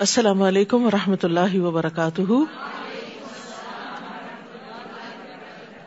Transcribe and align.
السلام 0.00 0.42
علیکم 0.42 0.82
و 0.82 0.90
رحمۃ 0.90 1.16
اللہ 1.22 1.60
وبرکاتہ۔ 1.60 2.22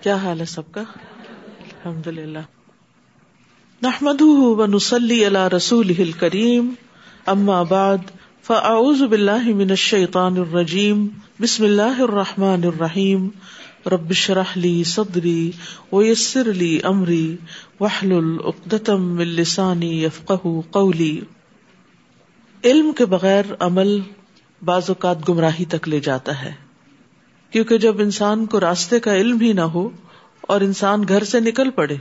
کیا 0.01 0.15
حال 0.15 0.39
ہے 0.39 0.45
سب 0.45 0.71
کا؟ 0.71 0.81
الحمد 0.81 2.07
للہ 2.07 2.39
نحمد 3.81 4.21
نسلی 4.73 5.25
اللہ 5.25 5.47
رسول 5.47 6.11
کریم 6.11 6.73
اما 7.25 7.63
بعد، 7.63 7.97
فاعوذ 8.43 9.01
باللہ 9.01 9.43
من 9.43 9.69
الشیطان 9.69 10.37
الرجیم۔ 10.37 11.07
بسم 11.39 11.63
اللہ 11.63 12.01
الرحمٰن 12.01 12.63
الرحیم۔ 12.63 13.29
ربش 13.85 14.29
رحلی 14.29 14.83
صدری 14.83 15.51
ویسر 15.91 16.53
لی 16.53 16.79
امری۔ 16.83 17.35
وحل 17.79 18.11
العقدم 18.11 19.17
السانی 19.17 20.03
یفقہ 20.03 20.61
قولی۔ 20.71 21.21
علم 22.63 22.91
کے 22.91 23.05
بغیر 23.05 23.45
عمل 23.59 23.99
بعض 24.65 24.83
اوقات 24.87 25.29
گمراہی 25.29 25.65
تک 25.65 25.87
لے 25.87 25.99
جاتا 25.99 26.41
ہے۔ 26.41 26.53
کیونکہ 27.49 27.77
جب 27.77 27.99
انسان 27.99 28.45
کو 28.45 28.59
راستے 28.59 28.99
کا 28.99 29.15
علم 29.15 29.39
ہی 29.41 29.53
نہ 29.53 29.61
ہو 29.61 29.89
اور 30.41 30.61
انسان 30.61 31.03
گھر 31.07 31.23
سے 31.23 31.39
نکل 31.39 31.69
پڑے، 31.69 31.95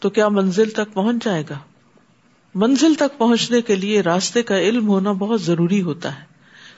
تو 0.00 0.10
کیا 0.10 0.28
منزل 0.28 0.70
تک 0.70 0.94
پہنچ 0.94 1.24
جائے 1.24 1.44
گا؟ 1.50 1.58
منزل 2.54 2.94
تک 2.94 3.18
پہنچنے 3.18 3.62
کے 3.62 3.76
لیے 3.76 4.00
راستے 4.00 4.42
کا 4.42 4.58
علم 4.58 4.88
ہونا 4.88 5.12
بہت 5.12 5.42
ضروری 5.42 5.82
ہوتا 5.82 6.20
ہے۔ 6.20 6.24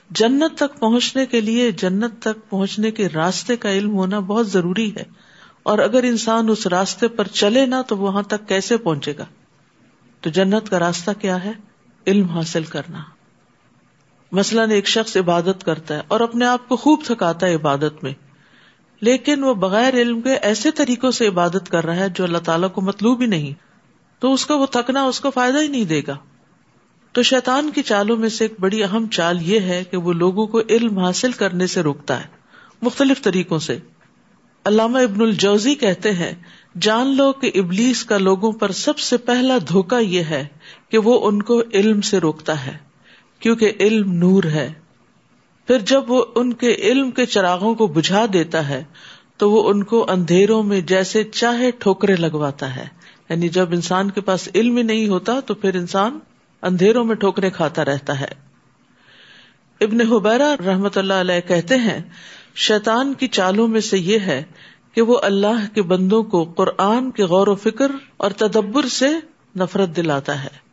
جنت 0.09 0.57
تک 0.57 0.79
پہنچنے 0.79 1.25
کے 1.25 1.41
لیے 1.41 1.71
جنت 1.71 2.13
تک 2.19 2.49
پہنچنے 2.49 2.91
کے 2.91 3.09
راستے 3.09 3.57
کا 3.57 3.71
علم 3.71 3.93
ہونا 3.93 4.19
بہت 4.19 4.49
ضروری 4.49 4.95
ہے۔ 4.95 5.03
اور 5.63 5.79
اگر 5.79 6.03
انسان 6.03 6.49
اس 6.49 6.67
راستے 6.67 7.07
پر 7.07 7.27
چلے 7.27 7.65
نا، 7.65 7.81
تو 7.81 7.97
وہاں 7.97 8.21
تک 8.21 8.47
کیسے 8.47 8.77
پہنچے 8.77 9.13
گا؟ 9.17 9.25
تو 10.21 10.29
جنت 10.29 10.69
کا 10.69 10.79
راستہ 10.79 11.11
کیا 11.21 11.43
ہے؟ 11.43 11.51
علم 12.07 12.29
حاصل 12.29 12.63
کرنا۔ 12.63 13.14
مثلاً 14.35 14.71
ایک 14.71 14.87
شخص 14.87 15.17
عبادت 15.17 15.63
کرتا 15.63 15.95
ہے 15.95 16.01
اور 16.07 16.19
اپنے 16.19 16.45
آپ 16.45 16.67
کو 16.69 16.75
خوب 16.75 17.01
تھکاتا 17.05 17.47
ہے 17.47 17.55
عبادت 17.55 18.03
میں، 18.03 18.13
لیکن 19.01 19.43
وہ 19.43 19.53
بغیر 19.53 19.93
علم 19.93 20.21
کے 20.21 20.33
ایسے 20.33 20.71
طریقوں 20.71 21.11
سے 21.11 21.27
عبادت 21.27 21.69
کر 21.69 21.85
رہا 21.85 21.95
ہے 21.95 22.09
جو 22.09 22.23
اللہ 22.23 22.37
تعالیٰ 22.37 22.71
کو 22.71 22.81
مطلوب 22.81 23.21
ہی 23.21 23.25
نہیں، 23.25 23.53
تو 24.19 24.33
اس 24.33 24.45
کا 24.45 24.55
وہ 24.55 24.65
تھکنا، 24.65 25.03
اس 25.03 25.19
کو 25.19 25.31
فائدہ 25.31 25.61
ہی 25.61 25.67
نہیں 25.67 25.85
دے 25.85 26.01
گا۔ 26.07 26.17
تو 27.15 27.23
شیطان 27.23 27.69
کی 27.71 27.81
چالوں 27.81 28.17
میں 28.17 28.29
سے 28.29 28.43
ایک 28.43 28.53
بڑی 28.59 28.83
اہم 28.83 29.07
چال 29.07 29.41
یہ 29.41 29.59
ہے 29.59 29.83
کہ 29.83 29.97
وہ 29.97 30.13
لوگوں 30.13 30.45
کو 30.47 30.61
علم 30.69 30.97
حاصل 30.99 31.31
کرنے 31.31 31.67
سے 31.67 31.81
روکتا 31.81 32.19
ہے، 32.19 32.27
مختلف 32.81 33.21
طریقوں 33.21 33.59
سے۔ 33.59 33.77
علامہ 34.65 34.97
ابن 34.97 35.21
الجوزی 35.21 35.75
کہتے 35.75 36.11
ہیں، 36.11 36.31
جان 36.81 37.15
لو 37.15 37.31
کہ 37.33 37.51
ابلیس 37.55 38.03
کا 38.03 38.17
لوگوں 38.17 38.51
پر 38.51 38.71
سب 38.71 38.97
سے 38.99 39.17
پہلا 39.17 39.57
دھوکا 39.67 39.99
یہ 39.99 40.23
ہے 40.23 40.45
کہ 40.89 40.97
وہ 40.97 41.19
ان 41.27 41.41
کو 41.41 41.61
علم 41.73 42.01
سے 42.01 42.19
روکتا 42.19 42.65
ہے۔ 42.65 42.77
کیونکہ 43.39 43.71
علم 43.79 44.11
نور 44.11 44.43
ہے۔ 44.43 44.73
پھر 45.67 45.79
جب 45.79 46.11
وہ 46.11 46.25
ان 46.35 46.53
کے 46.53 46.75
علم 46.75 47.11
کے 47.11 47.25
چراغوں 47.25 47.75
کو 47.75 47.87
بجھا 47.87 48.25
دیتا 48.33 48.69
ہے، 48.69 48.83
تو 49.37 49.51
وہ 49.51 49.69
ان 49.69 49.83
کو 49.83 50.11
اندھیروں 50.11 50.63
میں 50.63 50.81
جیسے 50.81 51.23
چاہے 51.23 51.71
ٹھوکرے 51.71 52.15
لگواتا 52.15 52.75
ہے۔ 52.75 52.87
یعنی 53.29 53.49
جب 53.49 53.71
انسان 53.71 54.11
کے 54.11 54.21
پاس 54.21 54.49
علم 54.55 54.77
ہی 54.77 54.83
نہیں 54.83 55.07
ہوتا، 55.07 55.39
تو 55.39 55.53
پھر 55.53 55.75
انسان 55.75 56.19
اندھیروں 56.61 57.05
میں 57.05 57.15
ٹھوکرے 57.15 57.49
کھاتا 57.49 57.85
رہتا 57.85 58.19
ہے۔ 58.19 58.45
ابن 59.81 60.01
حبیرا 60.01 60.55
رحمت 60.65 60.97
اللہ 60.97 61.13
علیہ 61.13 61.47
کہتے 61.47 61.75
ہیں، 61.75 62.01
شیطان 62.55 63.13
کی 63.13 63.27
چالوں 63.27 63.67
میں 63.67 63.81
سے 63.81 63.99
یہ 63.99 64.19
ہے 64.19 64.43
کہ 64.93 65.01
وہ 65.01 65.19
اللہ 65.23 65.75
کے 65.75 65.81
بندوں 65.81 66.23
کو 66.23 66.43
قرآن 66.43 67.11
کے 67.11 67.23
غور 67.23 67.47
و 67.47 67.55
فکر 67.55 67.91
اور 68.17 68.31
تدبر 68.31 68.85
سے 68.85 69.09
نفرت 69.59 69.95
دلاتا 69.95 70.43
ہے۔ 70.43 70.65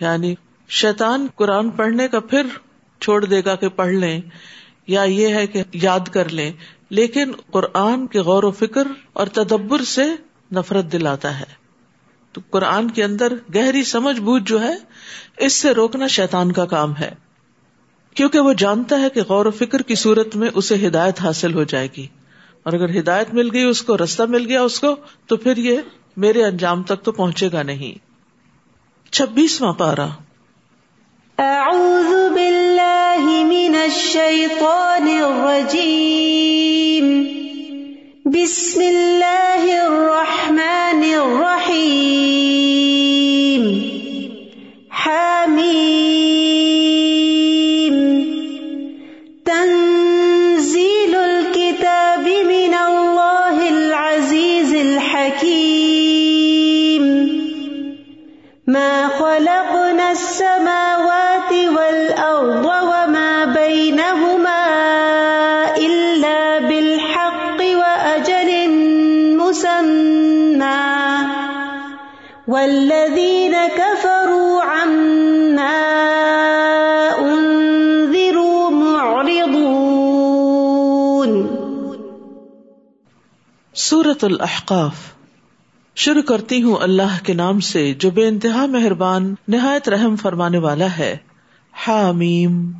یعنی 0.00 0.34
شیطان 0.68 1.26
قرآن 1.34 1.70
پڑھنے 1.70 2.08
کا 2.08 2.20
پھر 2.20 2.46
چھوڑ 3.00 3.24
دے 3.24 3.42
گا 3.44 3.54
کہ 3.54 3.68
پڑھ 3.68 3.92
لیں، 3.92 4.20
یا 4.86 5.02
یہ 5.02 5.28
ہے 5.28 5.46
کہ 5.46 5.62
یاد 5.72 6.00
کر 6.00 6.28
لیں، 6.28 6.52
لیکن 6.90 7.32
قرآن 7.50 8.06
کے 8.06 8.20
غور 8.20 8.42
و 8.42 8.50
فکر 8.50 8.88
اور 9.12 9.26
تدبر 9.26 9.82
سے 9.82 10.02
نفرت 10.52 10.92
دلاتا 10.92 11.40
ہے۔ 11.40 11.64
تو 12.32 12.40
قرآن 12.50 12.90
کے 12.90 13.04
اندر 13.04 13.32
گہری 13.54 13.84
سمجھ 13.84 14.20
بوجھ 14.20 14.42
جو 14.46 14.60
ہے، 14.60 14.74
اس 15.36 15.52
سے 15.52 15.70
روکنا 15.70 16.06
شیطان 16.06 16.52
کا 16.52 16.66
کام 16.66 16.96
ہے۔ 16.96 17.10
کیونکہ 18.14 18.40
وہ 18.40 18.52
جانتا 18.52 19.00
ہے 19.00 19.10
کہ 19.10 19.22
غور 19.22 19.46
و 19.46 19.50
فکر 19.50 19.82
کی 19.82 19.94
صورت 19.94 20.36
میں 20.36 20.48
اسے 20.54 20.86
ہدایت 20.86 21.20
حاصل 21.20 21.54
ہو 21.54 21.64
جائے 21.64 21.88
گی۔ 21.96 22.06
اور 22.62 22.72
اگر 22.72 22.98
ہدایت 22.98 23.34
مل 23.34 23.48
گئی، 23.52 23.64
اس 23.64 23.82
کو 23.82 23.96
رستہ 23.96 24.22
مل 24.22 24.46
گیا 24.46 24.62
اس 24.62 24.80
کو، 24.80 24.96
تو 25.26 25.36
پھر 25.36 25.56
یہ 25.56 25.78
میرے 26.16 26.44
انجام 26.44 26.82
تک 26.82 27.02
تو 27.02 27.12
پہنچے 27.12 27.48
گا 27.52 27.62
نہیں۔ 27.62 27.98
چھبیسواں 29.12 29.72
پارا 29.72 30.08
اعوذ 31.38 32.10
باللہ 32.32 33.24
من 33.46 33.74
الشیطان 33.76 35.08
الرجیم 35.14 37.08
بسم 38.26 38.80
اللہ 38.80 39.64
الرحمن 39.78 41.02
الرحیم 41.14 42.14
حامیم 44.94 45.64
تن 49.46 49.73
سورة 84.20 84.34
الاحقاف۔ 84.34 84.94
شروع 85.94 86.22
کرتی 86.22 86.62
ہوں 86.62 86.76
اللہ 86.76 87.24
کے 87.24 87.32
نام 87.32 87.60
سے 87.60 87.94
جو 87.94 88.10
بے 88.10 88.28
انتہا 88.28 88.66
مہربان، 88.66 89.34
نہایت 89.48 89.88
رحم 89.88 90.16
فرمانے 90.16 90.58
والا 90.58 90.86
ہے۔ 90.98 91.16
حامیم۔ 91.86 92.72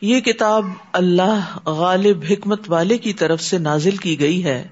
یہ 0.00 0.20
کتاب 0.20 0.66
اللہ 0.92 1.58
غالب 1.64 2.24
حکمت 2.30 2.60
والے 2.68 2.98
کی 2.98 3.12
طرف 3.12 3.42
سے 3.42 3.58
نازل 3.58 3.96
کی 3.96 4.20
گئی 4.20 4.44
ہے۔ 4.44 4.68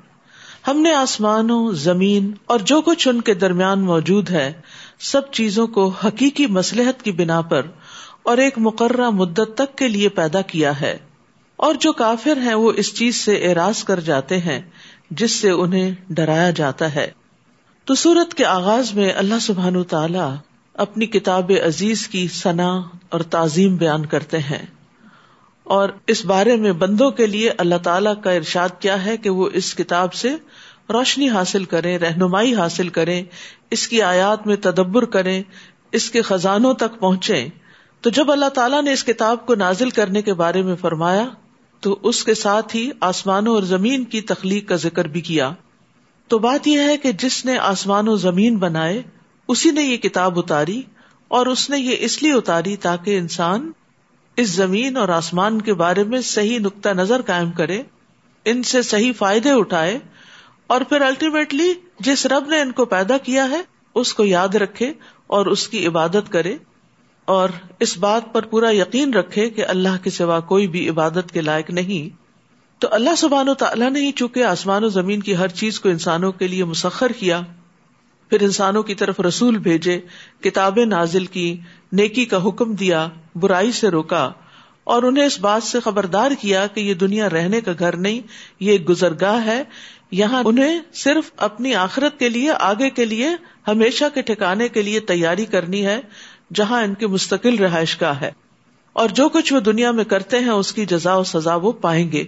ہم 0.69 0.81
نے 0.81 0.95
آسمانوں، 0.95 1.73
زمین 1.73 2.33
اور 2.47 2.59
جو 2.59 2.81
کچھ 2.81 3.09
ان 3.09 3.21
کے 3.21 3.35
درمیان 3.35 3.81
موجود 3.81 4.31
ہے، 4.31 4.53
سب 5.01 5.31
چیزوں 5.31 5.67
کو 5.67 5.89
حقیقی 5.89 6.47
مسلحت 6.47 7.03
کی 7.03 7.13
بنا 7.13 7.41
پر 7.41 7.63
اور 8.23 8.39
ایک 8.39 8.55
مقررہ 8.57 9.11
مدت 9.11 9.51
تک 9.55 9.79
کے 9.79 9.89
لیے 9.89 10.09
پیدا 10.09 10.41
کیا 10.41 10.81
ہے۔ 10.81 10.99
اور 11.57 11.75
جو 11.75 11.93
کافر 11.93 12.37
ہیں، 12.37 12.55
وہ 12.55 12.73
اس 12.77 12.95
چیز 12.95 13.17
سے 13.17 13.37
اعراض 13.37 13.85
کر 13.85 14.01
جاتے 14.01 14.39
ہیں 14.39 14.61
جس 15.17 15.31
سے 15.31 15.51
انہیں 15.51 15.91
ڈرایا 16.11 16.51
جاتا 16.51 16.95
ہے۔ 16.95 17.11
تو 17.85 17.95
سورت 17.95 18.35
کے 18.35 18.45
آغاز 18.45 18.95
میں 18.95 19.13
اللہ 19.17 19.35
سبحان 19.41 19.83
تعالی 19.83 20.19
اپنی 20.75 21.07
کتاب 21.07 21.51
عزیز 21.67 22.09
کی 22.09 22.29
ثنا 22.29 22.83
اور 23.09 23.21
تعظیم 23.21 23.77
بیان 23.77 24.07
کرتے 24.07 24.39
ہیں۔ 24.39 24.67
اور 25.65 25.89
اس 26.07 26.25
بارے 26.25 26.57
میں 26.57 26.73
بندوں 26.73 27.11
کے 27.11 27.27
لیے 27.27 27.51
اللہ 27.59 27.75
تعالی 27.83 28.11
کا 28.25 28.31
ارشاد 28.31 28.69
کیا 28.79 29.05
ہے 29.05 29.17
کہ 29.17 29.31
وہ 29.31 29.49
اس 29.53 29.75
کتاب 29.75 30.15
سے 30.15 30.37
روشنی 30.93 31.29
حاصل 31.29 31.65
کریں، 31.65 31.99
رہنمائی 31.99 32.55
حاصل 32.55 32.89
کریں، 32.89 33.25
اس 33.71 33.89
کی 33.89 34.03
آیات 34.03 34.47
میں 34.47 34.57
تدبر 34.57 35.05
کریں، 35.05 35.43
اس 35.93 36.11
کے 36.11 36.23
خزانوں 36.23 36.75
تک 36.75 37.01
پہنچے 37.01 37.49
تو 38.01 38.11
جب 38.11 38.33
اللہ 38.33 38.49
تعالیٰ 38.49 38.83
نے 38.83 38.93
اس 38.93 39.05
کتاب 39.05 39.47
کو 39.47 39.55
نازل 39.55 39.91
کرنے 39.91 40.23
کے 40.23 40.35
بارے 40.35 40.63
میں 40.63 40.77
فرمایا 40.77 41.27
تو 41.83 41.99
اس 42.03 42.25
کے 42.25 42.35
ساتھ 42.35 42.77
ہی 42.77 42.91
آسمانوں 43.01 43.55
اور 43.55 43.63
زمین 43.63 44.05
کی 44.05 44.21
تخلیق 44.21 44.69
کا 44.69 44.77
ذکر 44.77 45.05
بھی 45.05 45.21
کیا۔ 45.21 45.53
تو 46.29 46.39
بات 46.39 46.67
یہ 46.69 46.81
ہے 46.81 46.97
کہ 46.97 47.13
جس 47.13 47.45
نے 47.45 47.59
آسمان 47.59 48.09
و 48.09 48.17
زمین 48.17 48.57
بنائے، 48.57 49.03
اسی 49.49 49.71
نے 49.71 49.83
یہ 49.83 49.97
کتاب 49.97 50.39
اتاری 50.39 50.83
اور 51.29 51.47
اس 51.47 51.71
نے 51.71 51.79
یہ 51.79 51.97
اس 51.99 52.23
لیے 52.23 52.33
اتاری 52.33 52.77
تاکہ 52.77 53.19
انسان 53.19 53.73
اس 54.37 54.49
زمین 54.49 54.97
اور 54.97 55.09
آسمان 55.09 55.63
کے 55.63 55.75
بارے 55.75 56.05
میں 56.05 56.21
صحیح 56.21 56.59
نقطۂ 56.59 56.91
نظر 56.91 57.23
قائم 57.23 57.51
کرے، 57.51 57.83
ان 58.45 58.63
سے 58.63 58.83
صحیح 58.83 59.13
فائدے 59.17 59.51
اٹھائے 59.51 59.99
اور 60.67 60.81
پھر 60.81 61.01
الٹیمیٹلی 61.01 61.73
جس 62.01 62.27
رب 62.27 62.49
نے 62.49 62.61
ان 62.61 62.73
کو 62.73 62.85
پیدا 62.85 63.19
کیا 63.19 63.51
ہے، 63.51 63.63
اس 63.95 64.15
کو 64.15 64.25
یاد 64.25 64.55
رکھے 64.55 64.93
اور 65.27 65.47
اس 65.47 65.69
کی 65.69 65.87
عبادت 65.87 66.33
کرے۔ 66.33 66.57
اور 67.25 67.49
اس 67.81 67.99
بات 67.99 68.33
پر 68.33 68.43
پورا 68.43 68.75
یقین 68.75 69.15
رکھے 69.15 69.51
کہ 69.51 69.67
اللہ 69.67 70.03
کے 70.03 70.11
سوا 70.11 70.41
کوئی 70.41 70.67
بھی 70.67 70.89
عبادت 70.89 71.33
کے 71.33 71.41
لائق 71.41 71.71
نہیں۔ 71.71 72.17
تو 72.79 72.89
اللہ 72.91 73.15
سبحان 73.19 73.49
و 73.49 73.55
تعالیٰ 73.55 73.91
نے 73.91 74.01
ہی 74.01 74.13
چونکہ 74.13 74.45
آسمان 74.45 74.85
و 74.85 74.89
زمین 74.89 75.21
کی 75.21 75.37
ہر 75.37 75.49
چیز 75.49 75.81
کو 75.81 75.89
انسانوں 75.89 76.33
کے 76.33 76.49
لیے 76.49 76.65
مسخر 76.65 77.13
کیا، 77.13 77.41
پھر 78.31 78.43
انسانوں 78.43 78.83
کی 78.83 78.95
طرف 78.95 79.21
رسول 79.21 79.59
بھیجے، 79.59 80.01
کتابیں 80.41 80.85
نازل 80.85 81.27
کی، 81.27 81.57
نیکی 81.93 82.25
کا 82.25 82.49
حکم 82.49 82.75
دیا، 82.75 83.09
برائی 83.35 83.73
سے 83.73 83.89
روکا، 83.89 84.33
اور 84.85 85.03
انہیں 85.03 85.27
اس 85.27 85.41
بات 85.41 85.63
سے 85.63 85.81
خبردار 85.81 86.31
کیا 86.41 86.67
کہ 86.67 86.81
یہ 86.81 86.95
دنیا 86.95 87.31
رہنے 87.31 87.61
کا 87.61 87.73
گھر 87.79 87.97
نہیں، 87.97 88.21
یہ 88.61 88.79
گزرگاہ 88.79 89.47
ہے۔ 89.47 89.63
یہاں 90.11 90.43
انہیں 90.47 90.81
صرف 90.93 91.31
اپنی 91.37 91.75
آخرت 91.75 92.19
کے 92.19 92.29
لیے، 92.29 92.53
آگے 92.61 92.91
کے 92.91 93.05
لیے، 93.05 93.29
ہمیشہ 93.69 94.05
کے 94.15 94.23
ٹھکانے 94.23 94.69
کے 94.69 94.83
لیے 94.83 95.01
تیاری 95.01 95.45
کرنی 95.45 95.87
ہے۔ 95.87 96.01
جہاں 96.55 96.83
ان 96.83 96.95
کی 96.95 97.07
مستقل 97.07 97.55
رہائش 97.55 98.01
گاہ 98.01 98.21
ہے۔ 98.21 98.31
اور 98.93 99.09
جو 99.09 99.29
کچھ 99.29 99.53
وہ 99.53 99.61
دنیا 99.61 99.91
میں 99.91 100.05
کرتے 100.05 100.39
ہیں، 100.39 100.49
اس 100.49 100.73
کی 100.73 100.87
جزا 100.87 101.17
و 101.17 101.25
سزا 101.25 101.55
وہ 101.55 101.73
پائیں 101.73 102.13
گے۔ 102.13 102.25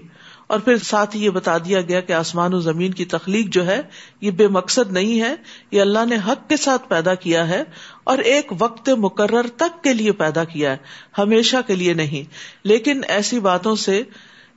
اور 0.47 0.61
پھر 0.61 0.77
ساتھ 0.77 1.17
ہی 1.17 1.25
یہ 1.25 1.31
بتا 1.31 1.59
دیا 1.59 1.81
گیا 1.81 2.01
کہ 2.01 2.13
آسمان 2.13 2.55
و 2.55 2.61
زمین 2.61 2.93
کی 2.93 3.05
تخلیق 3.05 3.47
جو 3.47 3.67
ہے، 3.67 3.81
یہ 4.21 4.31
بے 4.31 4.49
مقصد 4.49 4.93
نہیں 4.93 5.21
ہے۔ 5.21 5.35
یہ 5.71 5.81
اللہ 5.81 5.99
نے 6.09 6.17
حق 6.17 6.49
کے 6.49 6.57
ساتھ 6.57 6.89
پیدا 6.89 7.15
کیا 7.15 7.49
ہے 7.49 7.63
اور 8.05 8.19
ایک 8.19 8.53
وقت 8.59 8.89
مقرر 8.89 9.47
تک 9.57 9.85
کے 9.85 9.95
لیے 9.95 10.13
پیدا 10.13 10.45
کیا 10.45 10.71
ہے۔ 10.71 10.77
ہمیشہ 11.19 11.57
کے 11.67 11.77
لیے 11.77 11.95
نہیں۔ 11.95 12.31
لیکن 12.65 13.01
ایسی 13.09 13.41
باتوں 13.41 13.77
سے 13.77 14.03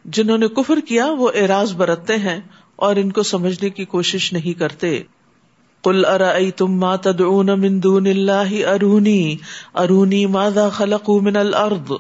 جنہوں 0.06 0.38
نے 0.38 0.48
کفر 0.48 0.80
کیا، 0.80 1.06
وہ 1.06 1.31
اعراض 1.36 1.74
برتتے 1.74 2.16
ہیں 2.16 2.40
اور 2.75 2.96
ان 2.96 3.12
کو 3.12 3.24
سمجھنے 3.24 3.69
کی 3.69 3.86
کوشش 3.86 4.34
نہیں 4.34 4.60
کرتے۔ 4.60 5.04
کل 5.88 6.06
ارئی 6.06 6.51
تم 6.51 6.86
من 7.56 7.84
دون 7.84 8.07
اللہ 8.07 8.68
ارونی. 8.68 9.36
ارونی 9.74 10.25
مادا 10.25 10.69
خلق 10.69 11.10
من 11.10 11.36
الارض. 11.36 11.92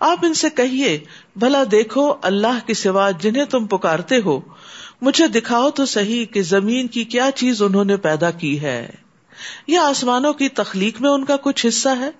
آپ 0.00 0.18
ان 0.22 0.34
سے 0.34 0.50
کہیے، 0.54 0.98
بھلا 1.36 1.64
دیکھو 1.70 2.14
اللہ 2.22 2.66
کے 2.66 2.74
سوا 2.74 3.10
جنہیں 3.10 3.44
تم 3.44 3.66
پکارتے 3.66 4.20
ہو. 4.24 4.40
مجھے 5.02 5.26
دکھاؤ 5.26 5.70
تو 5.70 5.86
صحیح 5.86 6.24
کہ 6.24 6.42
زمین 6.42 6.86
کی 6.86 7.04
کیا 7.04 7.30
چیز 7.34 7.62
انہوں 7.62 7.84
نے 7.84 7.96
پیدا 7.96 8.30
کی 8.30 8.60
ہے۔ 8.60 8.90
یا 9.66 9.82
آسمانوں 9.82 10.32
کی 10.32 10.48
تخلیق 10.48 11.00
میں 11.00 11.10
ان 11.10 11.24
کا 11.24 11.36
کچھ 11.36 11.66
حصہ 11.66 11.88
ہے؟ 11.88 12.10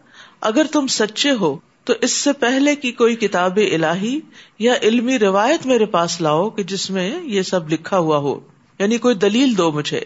اگر 0.40 0.66
تم 0.72 0.86
سچے 0.86 1.30
ہو، 1.30 1.56
تو 1.84 1.92
اس 2.00 2.12
سے 2.12 2.32
پہلے 2.32 2.76
کی 2.76 2.92
کوئی 2.92 3.16
کتاب 3.16 3.56
الہی 3.56 4.20
یا 4.58 4.74
علمی 4.82 5.18
روایت 5.18 5.66
میرے 5.66 5.84
پاس 5.84 6.20
لاؤ 6.20 6.50
کہ 6.50 6.62
جس 6.62 6.90
میں 6.90 7.22
یہ 7.22 7.42
سب 7.42 7.72
لکھا 7.72 7.98
ہوا 7.98 8.16
ہو۔ 8.16 8.40
یعنی 8.78 8.98
کوئی 8.98 9.14
دلیل 9.14 9.58
دو 9.58 9.72
مجھے۔ 9.72 10.00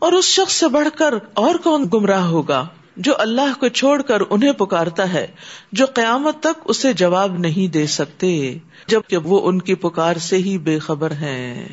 اور 0.00 0.12
اس 0.12 0.24
شخص 0.24 0.52
سے 0.52 0.68
بڑھ 0.68 0.88
کر 0.96 1.14
اور 1.34 1.54
کون 1.54 1.84
گمراہ 1.94 2.24
ہوگا 2.24 2.66
جو 2.96 3.12
اللہ 3.18 3.58
کو 3.60 3.68
چھوڑ 3.68 4.02
کر 4.02 4.22
انہیں 4.30 4.52
پکارتا 4.52 5.12
ہے، 5.12 5.26
جو 5.72 5.86
قیامت 5.86 6.40
تک 6.40 6.62
اسے 6.64 6.92
جواب 6.92 7.38
نہیں 7.38 7.72
دے 7.72 7.86
سکتے 7.86 8.58
جب 8.86 9.00
وہ 9.24 9.40
ان 9.48 9.58
کی 9.58 9.74
پکار 9.74 10.16
سے 10.16 10.36
ہی 10.36 10.58
بے 10.58 10.78
خبر 10.78 11.10
ہیں۔ 11.10 11.66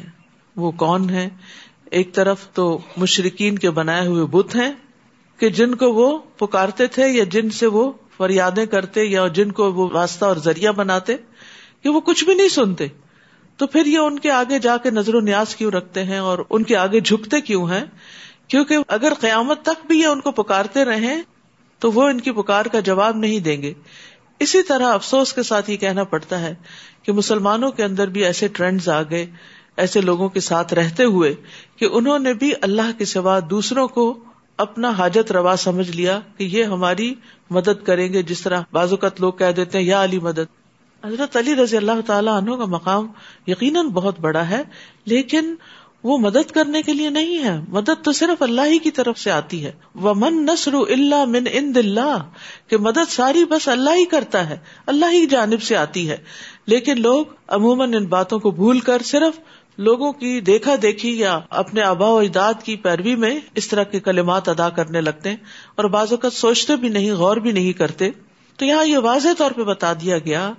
وہ 0.55 0.71
کون 0.71 1.09
ہے 1.09 1.29
ایک 1.91 2.13
طرف 2.13 2.47
تو 2.53 2.77
مشرقین 2.97 3.57
کے 3.57 3.69
بنائے 3.69 4.07
ہوئے 4.07 4.25
بت 4.25 4.55
ہیں 4.55 4.71
کہ 5.39 5.49
جن 5.49 5.75
کو 5.75 5.93
وہ 5.93 6.17
پکارتے 6.37 6.87
تھے 6.87 7.07
یا 7.07 7.23
جن 7.23 7.49
سے 7.49 7.67
وہ 7.67 7.91
فریادیں 8.17 8.65
کرتے 8.65 9.03
یا 9.03 9.27
جن 9.27 9.51
کو 9.51 9.71
وہ 9.73 9.89
واسطہ 9.93 10.25
اور 10.25 10.35
ذریعہ 10.35 10.71
بناتے، 10.71 11.15
کہ 11.81 11.89
وہ 11.89 11.99
کچھ 11.99 12.23
بھی 12.25 12.33
نہیں 12.33 12.49
سنتے۔ 12.49 12.87
تو 13.57 13.67
پھر 13.67 13.85
یہ 13.85 13.97
ان 13.97 14.19
کے 14.19 14.31
آگے 14.31 14.59
جا 14.59 14.77
کے 14.77 14.91
نظر 14.91 15.15
و 15.15 15.19
نیاز 15.19 15.55
کیوں 15.55 15.71
رکھتے 15.71 16.03
ہیں 16.03 16.17
اور 16.17 16.39
ان 16.49 16.63
کے 16.63 16.77
آگے 16.77 16.99
جھکتے 16.99 17.41
کیوں 17.41 17.69
ہیں؟ 17.69 17.85
کیونکہ 18.47 18.77
اگر 18.87 19.13
قیامت 19.19 19.61
تک 19.61 19.85
بھی 19.87 19.99
یہ 19.99 20.05
ان 20.05 20.21
کو 20.21 20.31
پکارتے 20.31 20.85
رہے 20.85 21.21
تو 21.79 21.91
وہ 21.91 22.07
ان 22.07 22.21
کی 22.21 22.31
پکار 22.31 22.65
کا 22.65 22.79
جواب 22.79 23.17
نہیں 23.17 23.39
دیں 23.39 23.61
گے۔ 23.61 23.73
اسی 24.39 24.61
طرح 24.61 24.93
افسوس 24.93 25.33
کے 25.33 25.43
ساتھ 25.43 25.71
یہ 25.71 25.77
کہنا 25.77 26.03
پڑتا 26.03 26.39
ہے 26.39 26.55
کہ 27.03 27.11
مسلمانوں 27.11 27.71
کے 27.71 27.83
اندر 27.83 28.07
بھی 28.07 28.25
ایسے 28.25 28.47
ٹرینڈز 28.47 28.89
آ 28.89 29.01
گئے، 29.01 29.25
ایسے 29.77 30.01
لوگوں 30.01 30.29
کے 30.29 30.39
ساتھ 30.39 30.73
رہتے 30.73 31.03
ہوئے 31.03 31.35
کہ 31.75 31.87
انہوں 31.91 32.19
نے 32.19 32.33
بھی 32.33 32.51
اللہ 32.61 32.97
کے 32.97 33.05
سوا 33.05 33.39
دوسروں 33.49 33.87
کو 33.87 34.23
اپنا 34.57 34.89
حاجت 34.89 35.31
روا 35.31 35.55
سمجھ 35.57 35.91
لیا 35.91 36.19
کہ 36.37 36.43
یہ 36.43 36.63
ہماری 36.63 37.13
مدد 37.49 37.83
کریں 37.83 38.13
گے۔ 38.13 38.23
جس 38.23 38.41
طرح 38.41 38.61
بعض 38.71 38.91
اوقات 38.91 39.21
لوگ 39.21 39.33
کہہ 39.33 39.51
دیتے 39.55 39.77
ہیں، 39.77 39.85
یا 39.85 40.03
علی 40.03 40.19
مدد۔ 40.19 40.66
حضرت 41.05 41.37
علی 41.37 41.55
رضی 41.55 41.77
اللہ 41.77 42.01
تعالیٰ 42.05 42.33
عنہ 42.33 42.55
کا 42.55 42.65
مقام 42.65 43.07
یقیناً 43.47 43.87
بہت 43.87 44.19
بڑا 44.19 44.49
ہے، 44.49 44.63
لیکن 45.05 45.55
وہ 46.03 46.17
مدد 46.17 46.51
کرنے 46.51 46.81
کے 46.81 46.93
لیے 46.93 47.09
نہیں 47.09 47.43
ہے۔ 47.43 47.59
مدد 47.69 48.03
تو 48.03 48.11
صرف 48.11 48.41
اللہ 48.41 48.61
ہی 48.61 48.79
کی 48.79 48.91
طرف 48.91 49.19
سے 49.19 49.31
آتی 49.31 49.65
ہے۔ 49.65 49.71
وہ 49.95 50.13
من 50.17 50.45
نسر 50.45 50.73
اللہ 50.73 51.25
من 51.25 51.43
ان 51.51 51.73
کہ 52.67 52.77
مدد 52.77 53.11
ساری 53.11 53.45
بس 53.45 53.67
اللہ 53.67 53.89
ہی 53.89 54.05
کرتا 54.05 54.49
ہے، 54.49 54.57
اللہ 54.85 55.05
ہی 55.11 55.25
جانب 55.25 55.61
سے 55.61 55.75
آتی 55.75 56.09
ہے۔ 56.09 56.17
لیکن 56.65 57.01
لوگ 57.01 57.25
عموماً 57.47 57.93
ان 57.93 58.05
باتوں 58.05 58.39
کو 58.39 58.51
بھول 58.51 58.79
کر 58.79 59.01
صرف 59.01 59.39
لوگوں 59.77 60.11
کی 60.13 60.41
دیکھا 60.41 60.75
دیکھی 60.81 61.19
یا 61.19 61.39
اپنے 61.49 61.81
آبا 61.81 62.07
و 62.07 62.17
اجداد 62.17 62.53
کی 62.63 62.75
پیروی 62.75 63.15
میں 63.15 63.39
اس 63.55 63.67
طرح 63.67 63.83
کے 63.83 63.99
کلمات 63.99 64.49
ادا 64.49 64.69
کرنے 64.69 65.01
لگتے 65.01 65.29
ہیں 65.29 65.37
اور 65.75 65.85
بعض 65.85 66.11
اوقات 66.11 66.33
سوچتے 66.33 66.75
بھی 66.75 66.89
نہیں، 66.89 67.11
غور 67.11 67.37
بھی 67.37 67.51
نہیں 67.51 67.73
کرتے۔ 67.73 68.09
تو 68.57 68.65
یہاں 68.65 68.85
یہ 68.85 68.97
واضح 68.97 69.27
طور 69.37 69.51
پہ 69.51 69.63
بتا 69.63 69.93
دیا 69.93 70.17
گیا 70.17 70.53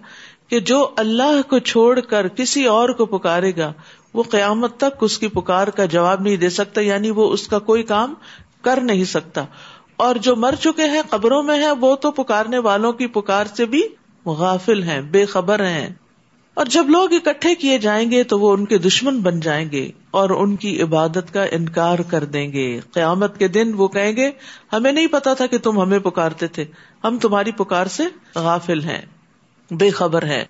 کہ 0.49 0.61
جو 0.61 0.91
اللہ 0.97 1.51
کو 1.51 1.59
چھوڑ 1.59 2.01
کر 2.01 2.29
کسی 2.29 2.65
اور 2.65 2.89
کو 2.89 3.07
پکارے 3.07 3.53
گا، 3.57 3.73
وہ 4.15 4.23
قیامت 4.23 4.77
تک 4.77 4.99
اس 5.01 5.19
کی 5.19 5.29
پکار 5.29 5.69
کا 5.69 5.85
جواب 5.85 6.21
نہیں 6.21 6.37
دے 6.37 6.49
سکتا 6.49 6.81
یعنی 6.81 7.11
وہ 7.11 7.33
اس 7.33 7.49
کا 7.49 7.59
کوئی 7.59 7.83
کام 7.83 8.15
کر 8.63 8.81
نہیں 8.81 9.05
سکتا۔ 9.05 9.45
اور 9.97 10.17
جو 10.17 10.37
مر 10.37 10.55
چکے 10.61 10.85
ہیں، 10.85 11.03
قبروں 11.11 11.43
میں 11.43 11.59
ہیں، 11.59 11.73
وہ 11.81 11.97
تو 11.97 12.11
پکارنے 12.11 12.59
والوں 12.59 12.93
کی 12.93 13.07
پکار 13.07 13.45
سے 13.57 13.67
بھی 13.67 13.83
غافل 14.27 14.83
ہیں، 14.83 15.01
بے 15.01 15.25
خبر 15.25 15.67
ہیں۔ 15.67 15.91
اور 16.55 16.67
جب 16.67 16.89
لوگ 16.89 17.13
اکٹھے 17.13 17.55
کیے 17.55 17.79
جائیں 17.79 18.11
گے 18.11 18.23
تو 18.25 18.39
وہ 18.39 18.53
ان 18.53 18.65
کے 18.65 18.79
دشمن 18.79 19.21
بن 19.21 19.41
جائیں 19.41 19.71
گے 19.71 19.91
اور 20.11 20.31
ان 20.31 20.57
کی 20.57 20.83
عبادت 20.83 21.33
کا 21.33 21.45
انکار 21.51 21.99
کر 21.99 22.25
دیں 22.25 22.53
گے۔ 22.53 22.81
قیامت 22.93 23.39
کے 23.39 23.49
دن 23.49 23.75
وہ 23.75 23.89
کہیں 23.89 24.17
گے، 24.17 24.31
ہمیں 24.73 24.93
نہیں 24.93 25.07
پتا 25.07 25.35
تھا 25.35 25.47
کہ 25.47 25.59
تم 25.59 25.83
ہمیں 25.83 25.99
پکارتے 25.99 26.47
تھے، 26.47 26.65
ہم 27.05 27.19
تمہاری 27.19 27.53
پکار 27.53 27.87
سے 27.87 28.03
غافل 28.35 28.85
ہیں۔ 28.85 29.18
بے 29.71 29.91
خبر 29.91 30.23
ہیں 30.23 30.45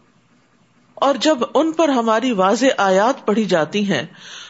اور 0.95 1.15
جب 1.15 1.39
ان 1.55 1.73
پر 1.73 1.89
ہماری 1.89 2.33
واضح 2.33 2.67
آیات 2.77 3.27
پڑھی 3.27 3.45
جاتی 3.45 3.93
ہیں، 3.93 4.03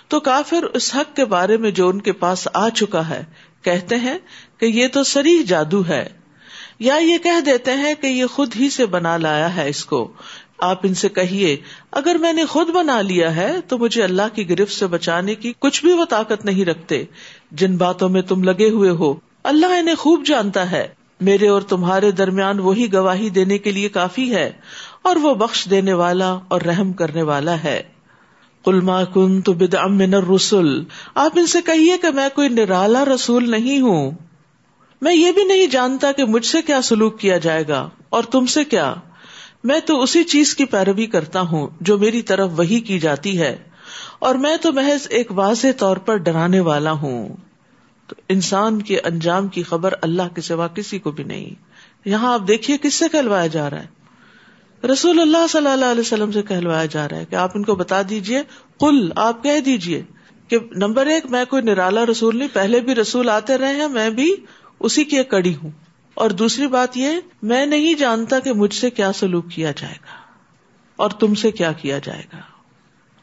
تو 0.08 0.20
کافر 0.20 0.62
اس 0.62 0.94
حق 0.94 1.16
کے 1.16 1.24
بارے 1.24 1.56
میں 1.56 1.70
جو 1.70 1.88
ان 1.88 2.00
کے 2.00 2.12
پاس 2.12 2.48
آ 2.54 2.68
چکا 2.68 3.08
ہے، 3.08 3.24
کہتے 3.62 3.96
ہیں 3.96 4.18
کہ 4.58 4.66
یہ 4.66 4.88
تو 4.88 5.04
سری 5.04 5.42
جادو 5.42 5.82
ہے۔ 5.88 6.08
یا 6.78 6.94
یہ 6.94 7.18
کہہ 7.18 7.40
دیتے 7.40 7.72
ہیں 7.72 7.94
کہ 8.00 8.06
یہ 8.06 8.26
خود 8.26 8.56
ہی 8.56 8.70
سے 8.70 8.86
بنا 8.86 9.16
لایا 9.16 9.56
ہے 9.56 9.68
اس 9.68 9.84
کو۔ 9.84 10.12
آپ 10.58 10.80
ان 10.82 10.94
سے 10.94 11.08
کہیے، 11.08 11.56
اگر 11.92 12.14
میں 12.14 12.32
نے 12.32 12.44
خود 12.44 12.68
بنا 12.68 13.00
لیا 13.00 13.36
ہے، 13.36 13.60
تو 13.68 13.78
مجھے 13.78 14.02
اللہ 14.02 14.34
کی 14.34 14.50
گرفت 14.50 14.72
سے 14.72 14.86
بچانے 14.86 15.34
کی 15.34 15.52
کچھ 15.58 15.84
بھی 15.84 15.92
وہ 15.92 16.04
طاقت 16.04 16.44
نہیں 16.44 16.64
رکھتے۔ 16.64 17.04
جن 17.52 17.76
باتوں 17.76 18.08
میں 18.08 18.22
تم 18.22 18.44
لگے 18.44 18.70
ہوئے 18.70 18.90
ہو، 18.90 19.14
اللہ 19.42 19.66
انہیں 19.66 19.94
خوب 19.94 20.26
جانتا 20.26 20.70
ہے۔ 20.70 20.97
میرے 21.20 21.48
اور 21.48 21.62
تمہارے 21.62 22.10
درمیان 22.10 22.58
وہی 22.58 22.92
گواہی 22.92 23.30
دینے 23.30 23.58
کے 23.58 23.72
لیے 23.72 23.88
کافی 23.88 24.34
ہے 24.34 24.52
اور 25.02 25.16
وہ 25.16 25.34
بخش 25.34 25.68
دینے 25.70 25.92
والا 25.92 26.38
اور 26.48 26.60
رحم 26.60 26.92
کرنے 26.92 27.22
والا 27.22 27.62
ہے۔ 27.64 27.82
کلما 28.64 29.04
کن 29.04 29.40
تو 29.40 29.52
بد 29.52 29.74
امن 29.74 30.14
رسول 30.14 30.84
آپ 31.14 31.38
ان 31.38 31.46
سے 31.46 31.58
کہیے 31.64 31.98
کہ 31.98 32.10
میں 32.10 32.28
کوئی 32.34 32.48
نرالا 32.48 33.04
رسول 33.04 33.50
نہیں 33.50 33.80
ہوں۔ 33.80 34.10
میں 35.02 35.14
یہ 35.14 35.32
بھی 35.32 35.44
نہیں 35.44 35.66
جانتا 35.66 36.12
کہ 36.12 36.24
مجھ 36.24 36.46
سے 36.46 36.62
کیا 36.62 36.82
سلوک 36.82 37.20
کیا 37.20 37.38
جائے 37.38 37.68
گا 37.68 37.88
اور 38.08 38.22
تم 38.22 38.46
سے 38.46 38.64
کیا۔ 38.64 38.94
میں 39.64 39.80
تو 39.80 40.02
اسی 40.02 40.24
چیز 40.24 40.54
کی 40.54 40.64
پیروی 40.64 41.06
کرتا 41.06 41.40
ہوں 41.40 41.66
جو 41.80 41.98
میری 41.98 42.22
طرف 42.22 42.50
وہی 42.56 42.80
کی 42.80 42.98
جاتی 42.98 43.40
ہے 43.40 43.56
اور 44.18 44.34
میں 44.34 44.56
تو 44.56 44.72
محض 44.72 45.06
ایک 45.10 45.32
واضح 45.32 45.66
طور 45.78 45.96
پر 45.96 46.16
ڈرانے 46.16 46.60
والا 46.60 46.92
ہوں۔ 46.92 47.28
تو 48.08 48.16
انسان 48.28 48.82
کے 48.82 49.00
انجام 49.00 49.48
کی 49.48 49.62
خبر 49.62 49.94
اللہ 50.02 50.34
کے 50.34 50.40
سوا 50.40 50.66
کسی 50.66 50.98
کو 50.98 51.10
بھی 51.10 51.24
نہیں۔ 51.24 51.50
یہاں 52.04 52.34
آپ 52.34 52.40
دیکھیے 52.48 52.76
کس 52.82 52.94
سے 52.94 53.04
کہلوایا 53.12 53.46
جا 53.46 53.70
رہا 53.70 53.82
ہے۔ 53.82 53.98
رسول 54.86 55.20
اللہ 55.20 55.46
صلی 55.50 55.68
اللہ 55.68 55.84
علیہ 55.84 56.00
وسلم 56.00 56.32
سے 56.32 56.42
کہلوایا 56.42 56.86
جا 56.86 57.08
رہا 57.08 57.16
ہے 57.16 57.24
کہ 57.24 57.34
آپ 57.34 57.50
ان 57.54 57.64
کو 57.64 57.74
بتا 57.74 58.02
دیجیے 58.10 58.42
کل 58.80 59.12
آپ 59.16 59.42
کہہ 59.42 59.60
دیجیے 59.60 60.02
کہ 60.48 60.58
نمبر 60.70 61.06
ایک، 61.06 61.26
میں 61.26 61.44
کوئی 61.44 61.62
نرالا 61.62 62.06
رسول 62.06 62.38
نہیں، 62.38 62.48
پہلے 62.52 62.80
بھی 62.80 62.94
رسول 62.94 63.28
آتے 63.28 63.58
رہے 63.58 63.74
ہیں، 63.74 63.88
میں 63.88 64.10
بھی 64.10 64.34
اسی 64.80 65.04
کی 65.04 65.16
ایک 65.16 65.30
کڑی 65.30 65.54
ہوں۔ 65.62 65.70
اور 66.14 66.30
دوسری 66.30 66.66
بات 66.66 66.96
یہ، 66.96 67.08
میں 67.42 67.66
نہیں 67.66 67.94
جانتا 67.94 68.38
کہ 68.38 68.52
مجھ 68.52 68.74
سے 68.74 68.90
کیا 68.90 69.12
سلوک 69.12 69.50
کیا 69.50 69.72
جائے 69.76 69.94
گا 69.94 70.16
اور 70.96 71.10
تم 71.10 71.34
سے 71.34 71.50
کیا 71.50 71.72
کیا 71.72 71.98
جائے 71.98 72.22
گا۔ 72.32 72.57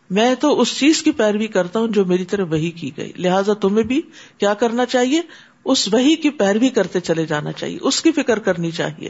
میں 0.09 0.35
تو 0.35 0.61
اس 0.61 0.77
چیز 0.77 1.03
کی 1.03 1.11
پیروی 1.11 1.47
کرتا 1.47 1.79
ہوں 1.79 1.87
جو 1.87 2.05
میری 2.05 2.25
طرف 2.25 2.47
وہی 2.51 2.71
کی 2.71 2.91
گئی۔ 2.97 3.11
لہٰذا 3.17 3.53
تمہیں 3.53 3.83
بھی 3.83 4.01
کیا 4.37 4.53
کرنا 4.53 4.85
چاہیے؟ 4.85 5.21
اس 5.65 5.93
وہی 5.93 6.15
کی 6.15 6.29
پیروی 6.29 6.69
کرتے 6.69 6.99
چلے 6.99 7.25
جانا 7.25 7.51
چاہیے۔ 7.51 7.77
اس 7.81 8.01
کی 8.01 8.11
فکر 8.11 8.39
کرنی 8.39 8.71
چاہیے۔ 8.71 9.09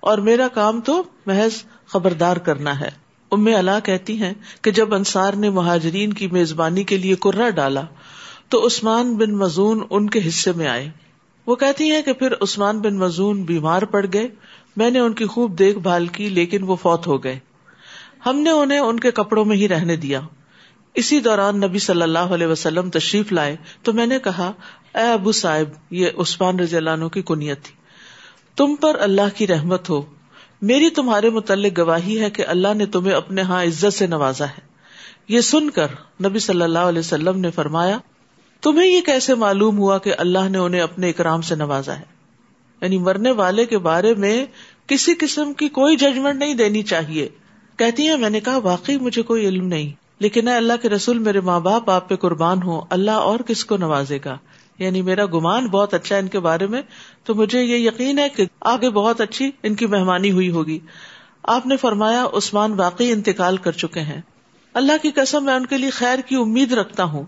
اور 0.00 0.18
میرا 0.18 0.48
کام 0.48 0.80
تو 0.80 1.02
محض 1.26 1.52
خبردار 1.86 2.36
کرنا 2.36 2.80
ہے۔ 2.80 2.88
ام 3.30 3.46
اللہ 3.46 3.84
کہتی 3.84 4.22
ہیں 4.22 4.34
کہ 4.62 4.70
جب 4.70 4.94
انصار 4.94 5.32
نے 5.32 5.50
مہاجرین 5.50 6.12
کی 6.12 6.26
میزبانی 6.26 6.84
کے 6.84 6.96
لیے 6.96 7.14
کرا 7.14 7.50
ڈالا 7.50 7.82
تو 8.48 8.66
عثمان 8.66 9.16
بن 9.16 9.30
مزون 9.30 9.80
ان 9.90 10.10
کے 10.10 10.28
حصے 10.28 10.52
میں 10.52 10.68
آئے۔ 10.68 10.90
وہ 11.46 11.56
کہتی 11.56 11.90
ہیں 11.90 12.02
کہ 12.02 12.12
پھر 12.12 12.32
عثمان 12.40 12.78
بن 12.78 12.98
مزون 12.98 13.42
بیمار 13.42 13.82
پڑ 13.82 14.06
گئے۔ 14.12 14.28
میں 14.76 14.90
نے 14.90 14.98
ان 14.98 15.12
کی 15.12 15.24
خوب 15.24 15.58
دیکھ 15.58 15.78
بھال 15.78 16.06
کی 16.06 16.28
لیکن 16.28 16.62
وہ 16.62 16.76
فوت 16.76 17.06
ہو 17.06 17.24
گئے۔ 17.24 17.38
ہم 18.26 18.36
نے 18.36 18.50
انہیں 18.50 18.78
ان 18.78 19.00
کے 19.00 19.10
کپڑوں 19.10 19.44
میں 19.44 19.56
ہی 19.56 19.68
رہنے 19.68 19.96
دیا۔ 19.96 20.20
اسی 20.94 21.20
دوران 21.20 21.60
نبی 21.60 21.78
صلی 21.78 22.02
اللہ 22.02 22.18
علیہ 22.18 22.46
وسلم 22.46 22.90
تشریف 22.90 23.32
لائے 23.32 23.56
تو 23.82 23.92
میں 23.92 24.06
نے 24.06 24.18
کہا، 24.18 24.52
اے 24.94 25.12
ابو 25.12 25.32
صاحب، 25.32 25.66
یہ 25.90 26.08
عثمان 26.18 26.58
رضی 26.58 26.76
اللہ 26.76 26.90
عنہ 26.90 27.04
کی 27.04 27.22
کنیت 27.22 27.62
تھی۔ 27.62 27.74
تم 28.56 28.76
پر 28.76 28.96
اللہ 29.00 29.36
کی 29.36 29.46
رحمت 29.46 29.90
ہو۔ 29.90 30.02
میری 30.62 30.90
تمہارے 30.90 31.30
متعلق 31.30 31.78
گواہی 31.78 32.20
ہے 32.20 32.30
کہ 32.30 32.46
اللہ 32.46 32.74
نے 32.74 32.86
تمہیں 32.86 33.14
اپنے 33.14 33.42
ہاں 33.42 33.64
عزت 33.64 33.92
سے 33.92 34.06
نوازا 34.06 34.44
ہے۔ 34.44 34.60
یہ 35.28 35.40
سن 35.40 35.70
کر 35.70 35.86
نبی 36.24 36.38
صلی 36.38 36.62
اللہ 36.62 36.78
علیہ 36.78 37.00
وسلم 37.00 37.40
نے 37.40 37.50
فرمایا، 37.50 37.98
تمہیں 38.60 38.90
یہ 38.90 39.00
کیسے 39.00 39.34
معلوم 39.34 39.78
ہوا 39.78 39.98
کہ 39.98 40.12
اللہ 40.18 40.48
نے 40.48 40.58
انہیں 40.58 40.80
اپنے 40.80 41.10
اکرام 41.10 41.40
سے 41.40 41.54
نوازا 41.54 41.98
ہے؟ 41.98 42.04
یعنی 42.82 42.98
مرنے 42.98 43.30
والے 43.30 43.66
کے 43.66 43.78
بارے 43.78 44.14
میں 44.14 44.46
کسی 44.86 45.14
قسم 45.14 45.52
کی 45.52 45.68
کوئی 45.68 45.96
ججمنٹ 45.96 46.38
نہیں 46.38 46.54
دینی 46.54 46.82
چاہیے۔ 46.82 47.28
کہتی 47.76 48.08
ہیں، 48.08 48.16
میں 48.16 48.30
نے 48.30 48.40
کہا، 48.40 48.56
واقعی 48.56 48.96
مجھے 48.96 49.22
کوئی 49.22 49.48
علم 49.48 49.66
نہیں، 49.66 49.90
لیکن 50.18 50.48
اے 50.48 50.54
اللہ 50.54 50.72
کے 50.82 50.88
رسول، 50.88 51.18
میرے 51.18 51.40
ماں 51.40 51.60
باپ، 51.60 51.90
آپ 51.90 52.08
پہ 52.08 52.16
قربان 52.16 52.62
ہو 52.62 52.80
اللہ 52.90 53.10
اور 53.10 53.40
کس 53.40 53.64
کو 53.64 53.76
نوازے 53.76 54.18
گا؟ 54.24 54.38
یعنی 54.78 55.02
میرا 55.02 55.26
گمان 55.26 55.66
بہت 55.66 55.94
اچھا 55.94 56.16
ہے 56.16 56.20
ان 56.20 56.28
کے 56.28 56.40
بارے 56.40 56.66
میں، 56.66 56.82
تو 57.24 57.34
مجھے 57.34 57.62
یہ 57.62 57.76
یقین 57.76 58.18
ہے 58.18 58.28
کہ 58.28 58.44
آگے 58.60 58.90
بہت 58.90 59.20
اچھی 59.20 59.50
ان 59.62 59.74
کی 59.74 59.86
مہمانی 59.86 60.30
ہوئی 60.30 60.50
ہوگی۔ 60.50 60.78
آپ 61.42 61.66
نے 61.66 61.76
فرمایا، 61.76 62.26
عثمان 62.32 62.72
واقعی 62.72 63.12
انتقال 63.12 63.56
کر 63.56 63.72
چکے 63.72 64.00
ہیں۔ 64.00 64.20
اللہ 64.74 64.92
کی 65.02 65.10
قسم، 65.10 65.44
میں 65.44 65.54
ان 65.54 65.66
کے 65.66 65.78
لیے 65.78 65.90
خیر 65.90 66.18
کی 66.18 66.36
امید 66.36 66.72
رکھتا 66.72 67.04
ہوں، 67.04 67.22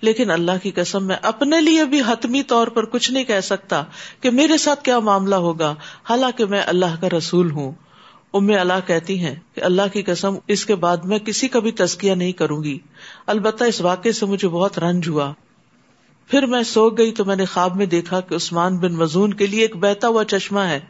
لیکن 0.00 0.30
اللہ 0.30 0.52
کی 0.62 0.70
قسم، 0.70 1.04
میں 1.04 1.16
اپنے 1.22 1.60
لیے 1.60 1.84
بھی 1.84 2.00
حتمی 2.00 2.42
طور 2.42 2.66
پر 2.66 2.84
کچھ 2.84 3.10
نہیں 3.10 3.24
کہہ 3.24 3.40
سکتا 3.40 3.84
کہ 4.20 4.30
میرے 4.30 4.56
ساتھ 4.56 4.84
کیا 4.84 4.98
معاملہ 4.98 5.34
ہوگا، 5.34 5.74
حالانکہ 6.08 6.44
میں 6.44 6.62
اللہ 6.66 7.00
کا 7.00 7.08
رسول 7.18 7.50
ہوں۔ 7.50 7.72
ام 8.32 8.50
اللہ 8.60 8.72
کہتی 8.86 9.18
ہیں 9.18 9.34
کہ 9.54 9.60
اللہ 9.60 9.82
کی 9.92 10.02
قسم 10.02 10.34
اس 10.46 10.66
کے 10.66 10.74
بعد 10.74 10.96
میں 10.96 11.18
کسی 11.18 11.48
کا 11.48 11.58
بھی 11.58 11.72
تزکیہ 11.72 12.14
نہیں 12.14 12.32
کروں 12.32 12.64
گی۔ 12.64 12.78
البتہ 13.26 13.64
اس 13.64 13.80
واقعے 13.80 14.12
سے 14.12 14.26
مجھے 14.26 14.48
بہت 14.48 14.78
رنج 14.78 15.08
ہوا۔ 15.08 15.32
پھر 16.28 16.46
میں 16.46 16.62
سو 16.62 16.90
گئی 16.90 17.12
تو 17.12 17.24
میں 17.24 17.36
نے 17.36 17.44
خواب 17.44 17.76
میں 17.76 17.86
دیکھا 17.86 18.20
کہ 18.20 18.34
عثمان 18.34 18.78
بن 18.78 18.92
مزون 18.92 19.34
کے 19.34 19.46
لیے 19.46 19.62
ایک 19.62 19.76
بہتا 19.76 20.08
ہوا 20.08 20.24
چشمہ 20.24 20.60
ہے۔ 20.60 20.80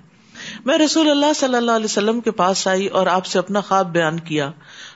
میں 0.64 0.78
رسول 0.78 1.10
اللہ 1.10 1.32
صلی 1.36 1.54
اللہ 1.54 1.70
علیہ 1.70 1.84
وسلم 1.84 2.20
کے 2.20 2.30
پاس 2.30 2.68
آئی 2.68 2.86
اور 2.86 3.06
آپ 3.06 3.26
سے 3.26 3.38
اپنا 3.38 3.60
خواب 3.60 3.92
بیان 3.92 4.20
کیا۔ 4.20 4.50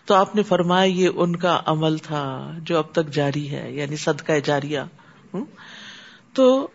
تو 0.05 0.15
آپ 0.15 0.35
نے 0.37 0.43
فرمایا 0.43 0.85
یہ 0.85 1.09
ان 1.15 1.37
کا 1.37 1.61
عمل 1.67 1.97
تھا 1.97 2.53
جو 2.59 2.79
اب 2.79 2.85
تک 2.93 3.09
جاری 3.13 3.51
ہے 3.51 3.73
یعنی 3.73 3.97
صدقہ 3.97 4.33
جاریہ۔ 4.45 4.81
تو 6.33 6.67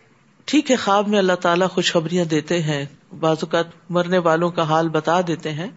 ٹھیک 0.46 0.72
ہے، 0.72 0.76
خواب 0.76 1.08
میں 1.08 1.20
اللہ 1.20 1.34
تعالیٰ 1.34 1.70
خوشخبریاں 1.70 2.26
دیتے 2.26 2.62
ہیں۔ 2.62 2.86
بعض 3.20 3.38
اوقات 3.42 3.66
مرنے 3.90 4.18
والوں 4.18 4.52
کا 4.52 4.64
حال 4.64 4.90
بتا 4.90 5.22
دیتے 5.28 5.52
ہیں، 5.52 5.72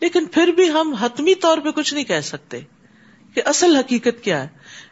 لیکن 0.00 0.26
پھر 0.26 0.46
بھی 0.46 0.70
ہم 0.70 0.94
حتمی 0.94 1.34
طور 1.34 1.58
پہ 1.58 1.70
کچھ 1.70 1.94
نہیں 1.94 2.04
کہہ 2.04 2.20
سکتے 2.20 2.60
کہ 3.34 3.42
اصل 3.44 3.76
حقیقت 3.76 4.24
کیا 4.24 4.42
ہے۔ 4.42 4.48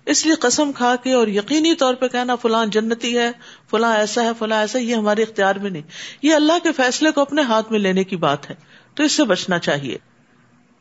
اس 0.06 0.26
لیے 0.26 0.34
قسم 0.34 0.72
کھا 0.72 0.96
کے 0.96 1.12
اور 1.12 1.28
یقینی 1.28 1.74
طور 1.74 1.94
پہ 1.94 2.08
کہنا 2.08 2.36
فلاں 2.36 2.66
جنتی 2.66 3.18
ہے، 3.18 3.32
فلاں 3.70 3.96
ایسا 3.96 4.22
ہے، 4.22 4.30
فلاں 4.38 4.58
ایسا 4.58 4.78
یہ 4.78 4.94
ہمارے 4.94 5.22
اختیار 5.22 5.56
میں 5.56 5.70
نہیں۔ 5.70 5.82
یہ 6.22 6.34
اللہ 6.34 6.52
کے 6.62 6.72
فیصلے 6.72 7.10
کو 7.10 7.20
اپنے 7.20 7.42
ہاتھ 7.42 7.72
میں 7.72 7.80
لینے 7.80 8.04
کی 8.04 8.16
بات 8.16 8.50
ہے، 8.50 8.54
تو 8.94 9.02
اس 9.02 9.12
سے 9.12 9.24
بچنا 9.24 9.58
چاہیے۔ 9.58 9.98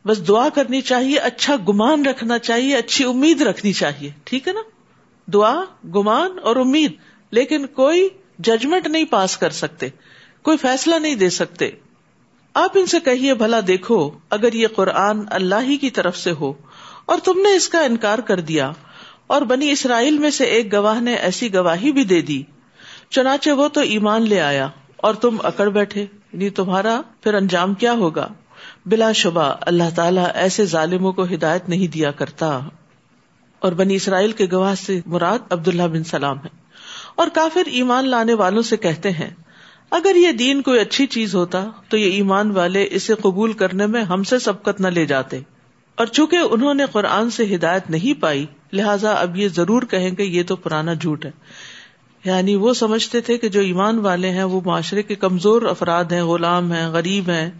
بس 0.06 0.28
دعا 0.28 0.48
کرنی 0.48 0.80
چاہیے 0.80 1.18
اچھا 1.18 1.56
گمان 1.68 2.06
رکھنا 2.06 2.38
چاہیے، 2.38 2.76
اچھی 2.76 3.04
امید 3.04 3.42
رکھنی 3.42 3.72
چاہیے۔ 3.72 4.10
ٹھیک 4.24 4.48
ہے 4.48 4.52
نا؟ 4.52 4.60
دعا، 5.26 5.64
گمان 5.84 6.38
اور 6.42 6.56
امید، 6.56 6.92
لیکن 7.30 7.66
کوئی 7.66 8.08
ججمنٹ 8.38 8.86
نہیں 8.86 9.04
پاس 9.04 9.36
کر 9.36 9.50
سکتے۔ 9.50 9.88
کوئی 10.42 10.56
فیصلہ 10.56 10.94
نہیں 10.94 11.14
دے 11.14 11.30
سکتے۔ 11.30 11.70
آپ 12.54 12.70
ان 12.74 12.86
سے 12.86 13.00
کہیے، 13.00 13.34
بھلا 13.34 13.60
دیکھو، 13.66 14.10
اگر 14.30 14.52
یہ 14.52 14.66
قرآن 14.76 15.20
اللہ 15.30 15.54
ہی 15.62 15.76
کی 15.76 15.90
طرف 15.90 16.16
سے 16.16 16.30
ہو، 16.30 16.52
اور 17.04 17.18
تم 17.24 17.38
نے 17.38 17.56
اس 17.56 17.68
کا 17.68 17.80
انکار 17.80 18.18
کر 18.18 18.40
دیا، 18.40 18.72
اور 19.26 19.42
بنی 19.42 19.70
اسرائیل 19.70 20.18
میں 20.18 20.30
سے 20.30 20.44
ایک 20.44 20.72
گواہ 20.72 21.00
نے 21.00 21.14
ایسی 21.14 21.54
گواہی 21.54 21.92
بھی 21.92 22.04
دے 22.04 22.22
دی۔ 22.22 22.42
چنانچہ 23.10 23.50
وہ 23.50 23.68
تو 23.68 23.80
ایمان 23.80 24.28
لے 24.28 24.40
آیا، 24.40 24.68
اور 24.96 25.14
تم 25.14 25.36
اکڑ 25.42 25.68
بیٹھے۔ 25.68 26.02
یعنی 26.02 26.50
تمہارا 26.50 27.00
پھر 27.22 27.34
انجام 27.34 27.74
کیا 27.74 27.92
ہوگا؟ 27.92 28.28
بلا 28.86 29.12
شبہ 29.12 29.54
اللہ 29.60 29.82
تعالیٰ 29.94 30.26
ایسے 30.34 30.64
ظالموں 30.64 31.12
کو 31.12 31.24
ہدایت 31.24 31.68
نہیں 31.68 31.86
دیا 31.86 32.10
کرتا۔ 32.10 32.60
اور 33.58 33.72
بنی 33.72 33.94
اسرائیل 33.94 34.32
کے 34.32 34.46
گواہ 34.52 34.74
سے 34.74 35.00
مراد 35.06 35.38
عبداللہ 35.50 35.82
بن 35.82 36.04
سلام 36.04 36.38
ہے۔ 36.38 36.48
اور 37.14 37.28
کافر 37.34 37.62
ایمان 37.66 38.08
لانے 38.08 38.34
والوں 38.34 38.62
سے 38.62 38.76
کہتے 38.76 39.10
ہیں 39.10 39.30
اگر 39.90 40.16
یہ 40.16 40.32
دین 40.32 40.62
کوئی 40.62 40.80
اچھی 40.80 41.06
چیز 41.06 41.34
ہوتا 41.34 41.66
تو 41.88 41.96
یہ 41.96 42.10
ایمان 42.10 42.50
والے 42.50 42.88
اسے 42.90 43.14
قبول 43.14 43.52
کرنے 43.52 43.86
میں 43.86 44.02
ہم 44.02 44.22
سے 44.22 44.38
سبقت 44.38 44.80
نہ 44.80 44.86
لے 44.86 45.06
جاتے۔ 45.06 45.40
اور 45.94 46.06
چونکہ 46.06 46.36
انہوں 46.36 46.74
نے 46.74 46.84
قرآن 46.92 47.30
سے 47.30 47.54
ہدایت 47.54 47.90
نہیں 47.90 48.22
پائی، 48.22 48.46
لہٰذا 48.72 49.12
اب 49.12 49.36
یہ 49.36 49.48
ضرور 49.48 49.82
کہیں 49.82 50.10
گے 50.18 50.24
یہ 50.24 50.42
تو 50.46 50.56
پرانا 50.56 50.94
جھوٹ 50.94 51.24
ہے۔ 51.24 51.30
یعنی 52.24 52.54
وہ 52.54 52.74
سمجھتے 52.74 53.20
تھے 53.20 53.38
کہ 53.38 53.48
جو 53.48 53.60
ایمان 53.60 53.98
والے 53.98 54.30
ہیں، 54.30 54.44
وہ 54.44 54.60
معاشرے 54.64 55.02
کے 55.02 55.14
کمزور 55.14 55.62
افراد 55.62 56.04
ہیں، 56.04 56.22
غلام 56.22 56.72
ہیں، 56.72 56.88
غریب 56.88 57.30
ہیں۔ 57.30 57.50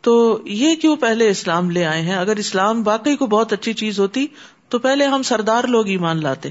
تو 0.00 0.40
یہ 0.44 0.74
کیوں 0.74 0.96
پہلے 0.96 1.28
اسلام 1.28 1.70
لے 1.70 1.84
آئے 1.84 2.02
ہیں؟ 2.02 2.14
اگر 2.14 2.36
اسلام 2.36 2.86
واقعی 2.86 3.16
کو 3.16 3.26
بہت 3.26 3.52
اچھی 3.52 3.72
چیز 3.72 4.00
ہوتی 4.00 4.26
تو 4.68 4.78
پہلے 4.78 5.06
ہم 5.06 5.22
سردار 5.22 5.64
لوگ 5.64 5.88
ایمان 5.88 6.22
لاتے۔ 6.22 6.48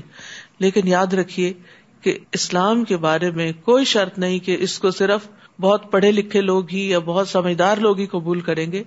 لیکن 0.60 0.88
یاد 0.88 1.14
رکھیے 1.14 1.54
کہ 2.02 2.18
اسلام 2.32 2.84
کے 2.84 2.98
بارے 2.98 3.32
میں 3.32 3.52
کوئی 3.66 3.86
شرط 3.86 4.20
نہیں 4.20 4.40
کہ 4.40 4.58
اس 4.60 4.80
کو 4.80 4.92
صرف 4.92 5.28
بہت 5.62 5.92
پڑھے 5.92 6.12
لکھے 6.12 6.42
لوگ 6.42 6.70
ہی 6.70 6.90
یا 6.90 7.00
بہت 7.00 7.30
سمجھدار 7.30 7.78
لوگ 7.78 8.00
ہی 8.00 8.06
قبول 8.06 8.40
کریں 8.40 8.72
گے۔ 8.72 8.84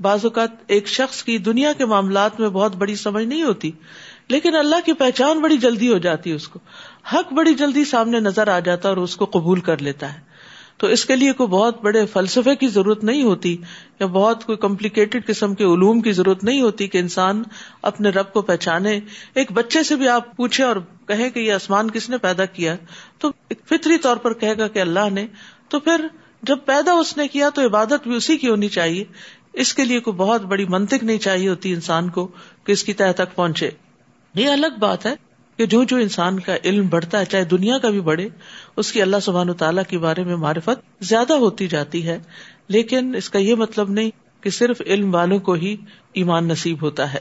بعض 0.00 0.24
اوقات 0.24 0.50
ایک 0.66 0.88
شخص 0.88 1.22
کی 1.22 1.38
دنیا 1.38 1.72
کے 1.72 1.84
معاملات 1.84 2.40
میں 2.40 2.48
بہت 2.48 2.76
بڑی 2.76 2.94
سمجھ 2.94 3.24
نہیں 3.24 3.42
ہوتی، 3.42 3.70
لیکن 4.28 4.56
اللہ 4.56 4.76
کی 4.84 4.92
پہچان 4.92 5.40
بڑی 5.40 5.56
جلدی 5.56 5.92
ہو 5.92 5.98
جاتی 5.98 6.30
ہے 6.30 6.34
اس 6.34 6.48
کو۔ 6.48 6.58
حق 7.12 7.32
بڑی 7.32 7.54
جلدی 7.54 7.84
سامنے 7.84 8.20
نظر 8.20 8.48
آ 8.48 8.58
جاتا 8.58 8.88
ہے 8.88 8.94
اور 8.94 9.02
اس 9.02 9.16
کو 9.16 9.24
قبول 9.24 9.60
کر 9.60 9.82
لیتا 9.82 10.14
ہے۔ 10.14 10.20
تو 10.76 10.86
اس 10.86 11.04
کے 11.04 11.16
لیے 11.16 11.32
کوئی 11.32 11.48
بہت 11.48 11.82
بڑے 11.82 12.06
فلسفے 12.06 12.56
کی 12.56 12.68
ضرورت 12.68 13.04
نہیں 13.04 13.22
ہوتی 13.22 13.56
یا 14.00 14.06
بہت 14.06 14.44
کوئی 14.44 14.58
کمپلیکیٹڈ 14.58 15.26
قسم 15.26 15.54
کے 15.54 15.64
علوم 15.64 16.00
کی 16.00 16.12
ضرورت 16.12 16.44
نہیں 16.44 16.60
ہوتی 16.60 16.88
کہ 16.88 16.98
انسان 16.98 17.42
اپنے 17.82 18.08
رب 18.08 18.32
کو 18.32 18.42
پہچانے۔ 18.42 19.00
ایک 19.34 19.52
بچے 19.52 19.82
سے 19.82 19.96
بھی 19.96 20.08
آپ 20.08 20.36
پوچھے 20.36 20.64
اور 20.64 20.76
کہے 21.08 21.30
کہ 21.30 21.40
یہ 21.40 21.52
آسمان 21.52 21.90
کس 21.90 22.10
نے 22.10 22.18
پیدا 22.18 22.44
کیا 22.44 22.76
تو 23.18 23.28
ایک 23.28 23.60
فطری 23.68 23.98
طور 23.98 24.16
پر 24.16 24.32
کہے 24.32 24.58
گا 24.58 24.68
کہ 24.68 24.78
اللہ 24.78 25.10
نے۔ 25.12 25.26
تو 25.68 25.80
پھر 25.80 26.06
جب 26.42 26.58
پیدا 26.64 26.92
اس 26.92 27.16
نے 27.16 27.28
کیا 27.28 27.48
تو 27.48 27.66
عبادت 27.66 28.08
بھی 28.08 28.16
اسی 28.16 28.36
کی 28.36 28.48
ہونی 28.48 28.68
چاہیے۔ 28.68 29.04
اس 29.52 29.74
کے 29.74 29.84
لیے 29.84 30.00
کوئی 30.00 30.16
بہت 30.16 30.42
بڑی 30.42 30.64
منطق 30.64 31.04
نہیں 31.04 31.18
چاہیے 31.18 31.48
ہوتی 31.48 31.72
انسان 31.72 32.08
کو 32.08 32.28
کہ 32.64 32.72
اس 32.72 32.84
کی 32.84 32.92
تہ 32.92 33.12
تک 33.16 33.34
پہنچے۔ 33.34 33.70
یہ 34.34 34.48
الگ 34.48 34.78
بات 34.78 35.06
ہے۔ 35.06 35.25
کہ 35.56 35.66
جو 35.66 35.84
جو 35.84 35.96
انسان 35.96 36.40
کا 36.40 36.56
علم 36.64 36.88
بڑھتا 36.88 37.20
ہے، 37.20 37.24
چاہے 37.24 37.44
دنیا 37.44 37.78
کا 37.78 37.90
بھی 37.90 38.00
بڑھے، 38.00 38.28
اس 38.76 38.92
کی 38.92 39.02
اللہ 39.02 39.16
سبحان 39.22 39.52
تعالیٰ 39.52 39.84
کے 39.88 39.98
بارے 39.98 40.24
میں 40.24 40.36
معرفت 40.36 41.04
زیادہ 41.04 41.32
ہوتی 41.32 41.66
جاتی 41.66 42.08
ہے۔ 42.08 42.18
لیکن 42.68 43.14
اس 43.14 43.30
کا 43.30 43.38
یہ 43.38 43.54
مطلب 43.54 43.90
نہیں 43.90 44.10
کہ 44.40 44.50
صرف 44.50 44.82
علم 44.86 45.14
والوں 45.14 45.38
کو 45.38 45.52
ہی 45.52 45.76
ایمان 46.12 46.48
نصیب 46.48 46.82
ہوتا 46.82 47.14
ہے۔ 47.14 47.18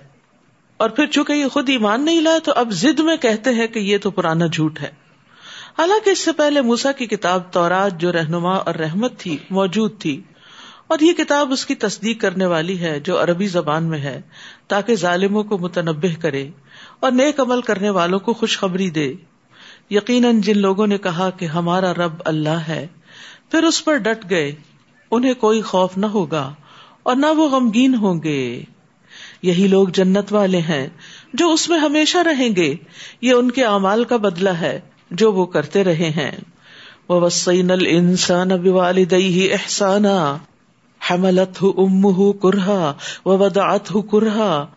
اور 0.77 0.89
پھر 0.89 1.05
چونکہ 1.05 1.33
یہ 1.33 1.47
خود 1.47 1.69
ایمان 1.69 2.05
نہیں 2.05 2.21
لائے، 2.21 2.39
تو 2.39 2.51
اب 2.55 2.71
ضد 2.71 2.99
میں 2.99 3.17
کہتے 3.17 3.49
ہیں 3.49 3.67
کہ 3.67 3.79
یہ 3.79 3.97
تو 3.97 4.11
پرانا 4.11 4.45
جھوٹ 4.45 4.81
ہے۔ 4.81 4.91
حالانکہ 5.79 6.09
اس 6.09 6.19
سے 6.19 6.31
پہلے 6.31 6.61
موسا 6.61 6.91
کی 6.91 7.05
کتاب 7.05 7.53
تورات 7.53 8.01
جو 8.01 8.11
رہنما 8.11 8.55
اور 8.55 8.75
رحمت 8.75 9.17
تھی، 9.17 9.37
موجود 9.49 9.99
تھی۔ 9.99 10.21
اور 10.87 10.99
یہ 11.01 11.13
کتاب 11.13 11.51
اس 11.51 11.65
کی 11.65 11.75
تصدیق 11.75 12.21
کرنے 12.21 12.45
والی 12.45 12.79
ہے 12.79 12.99
جو 12.99 13.23
عربی 13.23 13.47
زبان 13.47 13.83
میں 13.83 13.99
ہے، 13.99 14.21
تاکہ 14.67 14.95
ظالموں 14.95 15.43
کو 15.43 15.57
متنبع 15.57 16.21
کرے۔ 16.21 16.49
اور 16.99 17.11
نیک 17.11 17.39
عمل 17.39 17.61
کرنے 17.61 17.89
والوں 17.89 18.19
کو 18.19 18.33
خوشخبری 18.33 18.89
دے۔ 18.89 19.13
یقیناً 19.89 20.41
جن 20.41 20.57
لوگوں 20.57 20.87
نے 20.87 20.97
کہا 20.97 21.29
کہ 21.29 21.45
ہمارا 21.45 21.93
رب 21.93 22.13
اللہ 22.25 22.49
ہے، 22.49 22.87
پھر 23.51 23.63
اس 23.63 23.85
پر 23.85 23.95
ڈٹ 23.97 24.29
گئے۔ 24.29 24.55
انہیں 25.11 25.33
کوئی 25.33 25.61
خوف 25.61 25.97
نہ 25.97 26.05
ہوگا 26.05 26.53
اور 27.03 27.15
نہ 27.15 27.25
وہ 27.25 27.49
غمگین 27.49 27.95
ہوں 27.95 28.23
گے۔ 28.23 28.63
یہی 29.41 29.67
لوگ 29.67 29.87
جنت 29.87 30.33
والے 30.33 30.57
ہیں 30.57 30.87
جو 31.33 31.51
اس 31.51 31.69
میں 31.69 31.79
ہمیشہ 31.79 32.17
رہیں 32.17 32.55
گے۔ 32.55 32.75
یہ 33.21 33.33
ان 33.33 33.51
کے 33.51 33.63
اعمال 33.63 34.03
کا 34.03 34.17
بدلہ 34.17 34.49
ہے 34.49 34.79
جو 35.11 35.31
وہ 35.31 35.45
کرتے 35.45 35.83
رہے 35.83 36.09
ہیں۔ 36.09 36.31
وہ 37.09 37.21
وسین 37.21 37.71
السان 37.71 38.51
اب 38.51 38.67
والدئی 38.67 39.53
احسانہ 39.53 40.37
حملت 41.11 41.63
ام 41.77 42.31
کرہا 42.31 42.93
و 43.25 43.37
ودعت 43.37 43.93
کرہا 44.11 44.67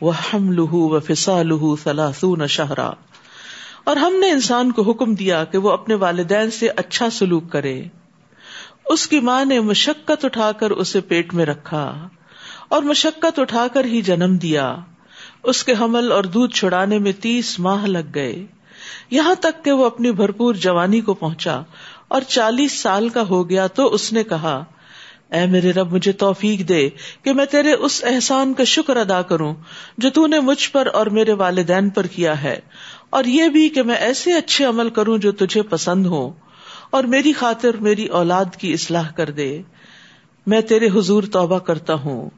وہ 0.00 0.12
ہم 0.16 0.52
لہو 0.52 0.88
و 0.88 1.00
فسا 1.00 1.42
لہو 1.42 1.76
سلاسون 1.76 2.46
شہرا 2.46 2.90
اور 3.84 3.96
ہم 3.96 4.14
نے 4.20 4.30
انسان 4.30 4.72
کو 4.72 4.82
حکم 4.82 5.14
دیا 5.14 5.44
کہ 5.44 5.58
وہ 5.58 5.70
اپنے 5.70 5.94
والدین 5.94 6.50
سے 6.50 6.68
اچھا 6.68 7.10
سلوک 7.10 7.50
کرے۔ 7.50 7.82
اس 8.86 9.08
کی 9.08 9.20
ماں 9.20 9.44
نے 9.44 9.60
مشقت 9.60 10.24
اٹھا 10.24 10.52
کر 10.52 10.70
اسے 10.70 11.00
پیٹ 11.00 11.34
میں 11.34 11.46
رکھا 11.46 12.08
اور 12.68 12.82
مشقت 12.82 13.38
اٹھا 13.38 13.66
کر 13.72 13.84
ہی 13.84 14.02
جنم 14.02 14.36
دیا۔ 14.36 14.76
اس 15.42 15.64
کے 15.64 15.72
حمل 15.80 16.12
اور 16.12 16.24
دودھ 16.24 16.54
چھڑانے 16.54 16.98
میں 16.98 17.12
تیس 17.12 17.58
ماہ 17.58 17.86
لگ 17.86 18.14
گئے۔ 18.14 18.46
یہاں 19.10 19.34
تک 19.34 19.64
کہ 19.64 19.72
وہ 19.72 19.86
اپنی 19.86 20.12
بھرپور 20.12 20.54
جوانی 20.54 21.00
کو 21.00 21.14
پہنچا 21.14 21.62
اور 22.08 22.20
چالیس 22.20 22.72
سال 22.72 23.08
کا 23.08 23.22
ہو 23.28 23.50
گیا 23.50 23.66
تو 23.66 23.86
اس 23.86 24.12
نے 24.12 24.24
کہا 24.24 24.64
اے 25.30 25.44
میرے 25.46 25.72
رب، 25.72 25.92
مجھے 25.92 26.12
توفیق 26.12 26.60
دے 26.68 26.88
کہ 27.22 27.32
میں 27.32 27.44
تیرے 27.44 27.72
اس 27.72 28.02
احسان 28.04 28.54
کا 28.54 28.64
شکر 28.64 28.96
ادا 28.96 29.20
کروں 29.22 29.52
جو 29.98 30.10
تو 30.10 30.26
نے 30.26 30.40
مجھ 30.40 30.70
پر 30.70 30.88
اور 30.92 31.06
میرے 31.16 31.32
والدین 31.34 31.88
پر 31.90 32.06
کیا 32.06 32.42
ہے، 32.42 32.58
اور 33.10 33.24
یہ 33.24 33.48
بھی 33.48 33.68
کہ 33.68 33.82
میں 33.82 33.94
ایسے 33.96 34.32
اچھے 34.32 34.64
عمل 34.64 34.90
کروں 34.90 35.16
جو 35.18 35.32
تجھے 35.32 35.62
پسند 35.62 36.06
ہو 36.06 36.28
اور 36.90 37.04
میری 37.04 37.32
خاطر 37.32 37.76
میری 37.80 38.06
اولاد 38.14 38.56
کی 38.56 38.72
اصلاح 38.72 39.10
کر 39.12 39.30
دے۔ 39.30 39.50
میں 40.46 40.60
تیرے 40.60 40.88
حضور 40.94 41.22
توبہ 41.32 41.58
کرتا 41.58 41.94
ہوں، 41.94 42.28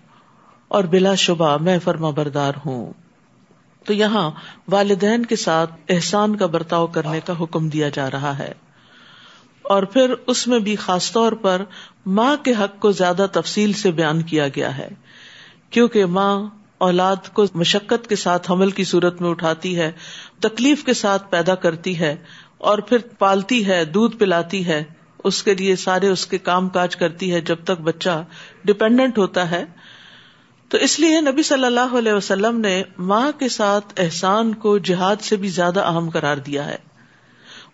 اور 0.71 0.85
بلا 0.85 1.14
شبہ 1.14 1.57
میں 1.57 1.78
فرما 1.85 2.11
بردار 2.11 2.54
ہوں۔ 2.66 2.92
تو 3.87 3.92
یہاں 3.92 4.30
والدین 4.68 5.25
کے 5.26 5.37
ساتھ 5.37 5.75
احسان 5.88 6.37
کا 6.37 6.47
برتاؤ 6.47 6.87
کرنے 6.87 7.21
کا 7.26 7.35
حکم 7.40 7.68
دیا 7.68 7.88
جا 7.88 8.11
رہا 8.11 8.38
ہے۔ 8.38 8.52
اور 9.69 9.83
پھر 9.83 10.15
اس 10.27 10.47
میں 10.47 10.59
بھی 10.59 10.77
خاص 10.77 11.13
طور 11.13 11.33
پر 11.33 11.63
ماں 12.07 12.37
کے 12.37 12.53
حق 12.61 12.79
کو 12.81 12.91
زیادہ 12.93 13.27
تفصیل 13.33 13.73
سے 13.73 13.91
بیان 13.91 14.23
کیا 14.23 14.49
گیا 14.49 14.77
ہے، 14.79 14.89
کیونکہ 15.71 16.07
ماں 16.07 16.35
اولاد 16.79 17.29
کو 17.33 17.45
مشقت 17.55 18.07
کے 18.07 18.17
ساتھ 18.17 18.51
حمل 18.51 18.71
کی 18.71 18.85
صورت 18.85 19.21
میں 19.21 19.31
اٹھاتی 19.31 19.79
ہے، 19.79 19.91
تکلیف 20.41 20.85
کے 20.85 20.95
ساتھ 20.95 21.31
پیدا 21.31 21.55
کرتی 21.55 21.99
ہے 21.99 22.15
اور 22.59 22.79
پھر 22.79 22.99
پالتی 23.19 23.67
ہے، 23.67 23.85
دودھ 23.85 24.17
پلاتی 24.17 24.67
ہے، 24.67 24.83
اس 25.25 25.43
کے 25.43 25.55
لیے 25.55 25.77
سارے 25.77 26.09
اس 26.09 26.27
کے 26.27 26.39
کام 26.39 26.69
کاج 26.69 26.97
کرتی 26.97 27.33
ہے 27.33 27.41
جب 27.41 27.65
تک 27.65 27.81
بچہ 27.81 28.25
ڈپینڈنٹ 28.65 29.19
ہوتا 29.19 29.51
ہے۔ 29.51 29.65
تو 30.69 30.79
اس 30.79 30.99
لیے 31.01 31.21
نبی 31.21 31.43
صلی 31.43 31.65
اللہ 31.65 31.97
علیہ 31.99 32.13
وسلم 32.13 32.61
نے 32.61 32.83
ماں 32.99 33.31
کے 33.39 33.49
ساتھ 33.49 33.95
احسان 33.97 34.55
کو 34.55 34.79
جہاد 34.79 35.23
سے 35.23 35.37
بھی 35.37 35.49
زیادہ 35.49 35.81
اہم 35.81 36.11
قرار 36.11 36.37
دیا 36.37 36.67
ہے۔ 36.67 36.88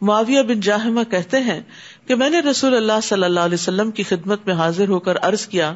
معاویہ 0.01 0.43
بن 0.43 0.61
جاہمہ 0.61 1.01
کہتے 1.11 1.41
ہیں 1.41 1.61
کہ 2.07 2.15
میں 2.15 2.31
نے 2.31 2.41
رسول 2.41 2.77
اللہ 2.77 3.01
صلی 3.03 3.25
اللہ 3.25 3.41
علیہ 3.41 3.55
وسلم 3.55 3.91
کی 3.91 4.03
خدمت 4.03 4.47
میں 4.47 4.55
حاضر 4.55 4.89
ہو 4.89 4.99
کر 4.99 5.17
عرض 5.23 5.47
کیا، 5.47 5.75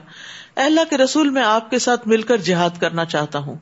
اے 0.56 0.62
اللہ 0.62 0.80
کے 0.90 0.96
رسول، 0.96 1.30
میں 1.30 1.42
آپ 1.42 1.70
کے 1.70 1.78
ساتھ 1.78 2.08
مل 2.08 2.22
کر 2.22 2.36
جہاد 2.36 2.80
کرنا 2.80 3.04
چاہتا 3.04 3.38
ہوں۔ 3.38 3.56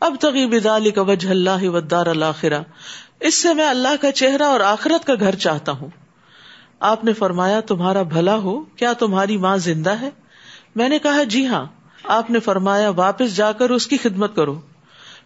اب 0.00 0.16
تغیب 0.20 0.68
علی 0.74 0.90
کا 0.90 1.02
وجہ 1.02 1.28
اللہ 1.28 1.68
ودار 1.68 2.06
الآخرہ 2.06 2.60
اس 3.20 3.34
سے 3.34 3.54
میں 3.54 3.68
اللہ 3.68 3.96
کا 4.00 4.12
چہرہ 4.12 4.42
اور 4.42 4.60
آخرت 4.60 5.06
کا 5.06 5.14
گھر 5.20 5.34
چاہتا 5.34 5.72
ہوں۔ 5.72 5.88
آپ 6.80 7.04
نے 7.04 7.12
فرمایا، 7.12 7.60
تمہارا 7.60 8.02
بھلا 8.02 8.34
ہو، 8.34 8.60
کیا 8.60 8.92
تمہاری 8.92 9.36
ماں 9.36 9.56
زندہ 9.56 9.90
ہے؟ 9.90 10.10
میں 10.76 10.88
نے 10.88 10.98
کہا 10.98 11.22
جی 11.22 11.46
ہاں۔ 11.46 11.66
آپ 12.04 12.30
نے 12.30 12.40
فرمایا، 12.40 12.90
واپس 12.90 13.36
جا 13.36 13.52
کر 13.52 13.70
اس 13.70 13.86
کی 13.86 13.96
خدمت 13.96 14.36
کرو۔ 14.36 14.60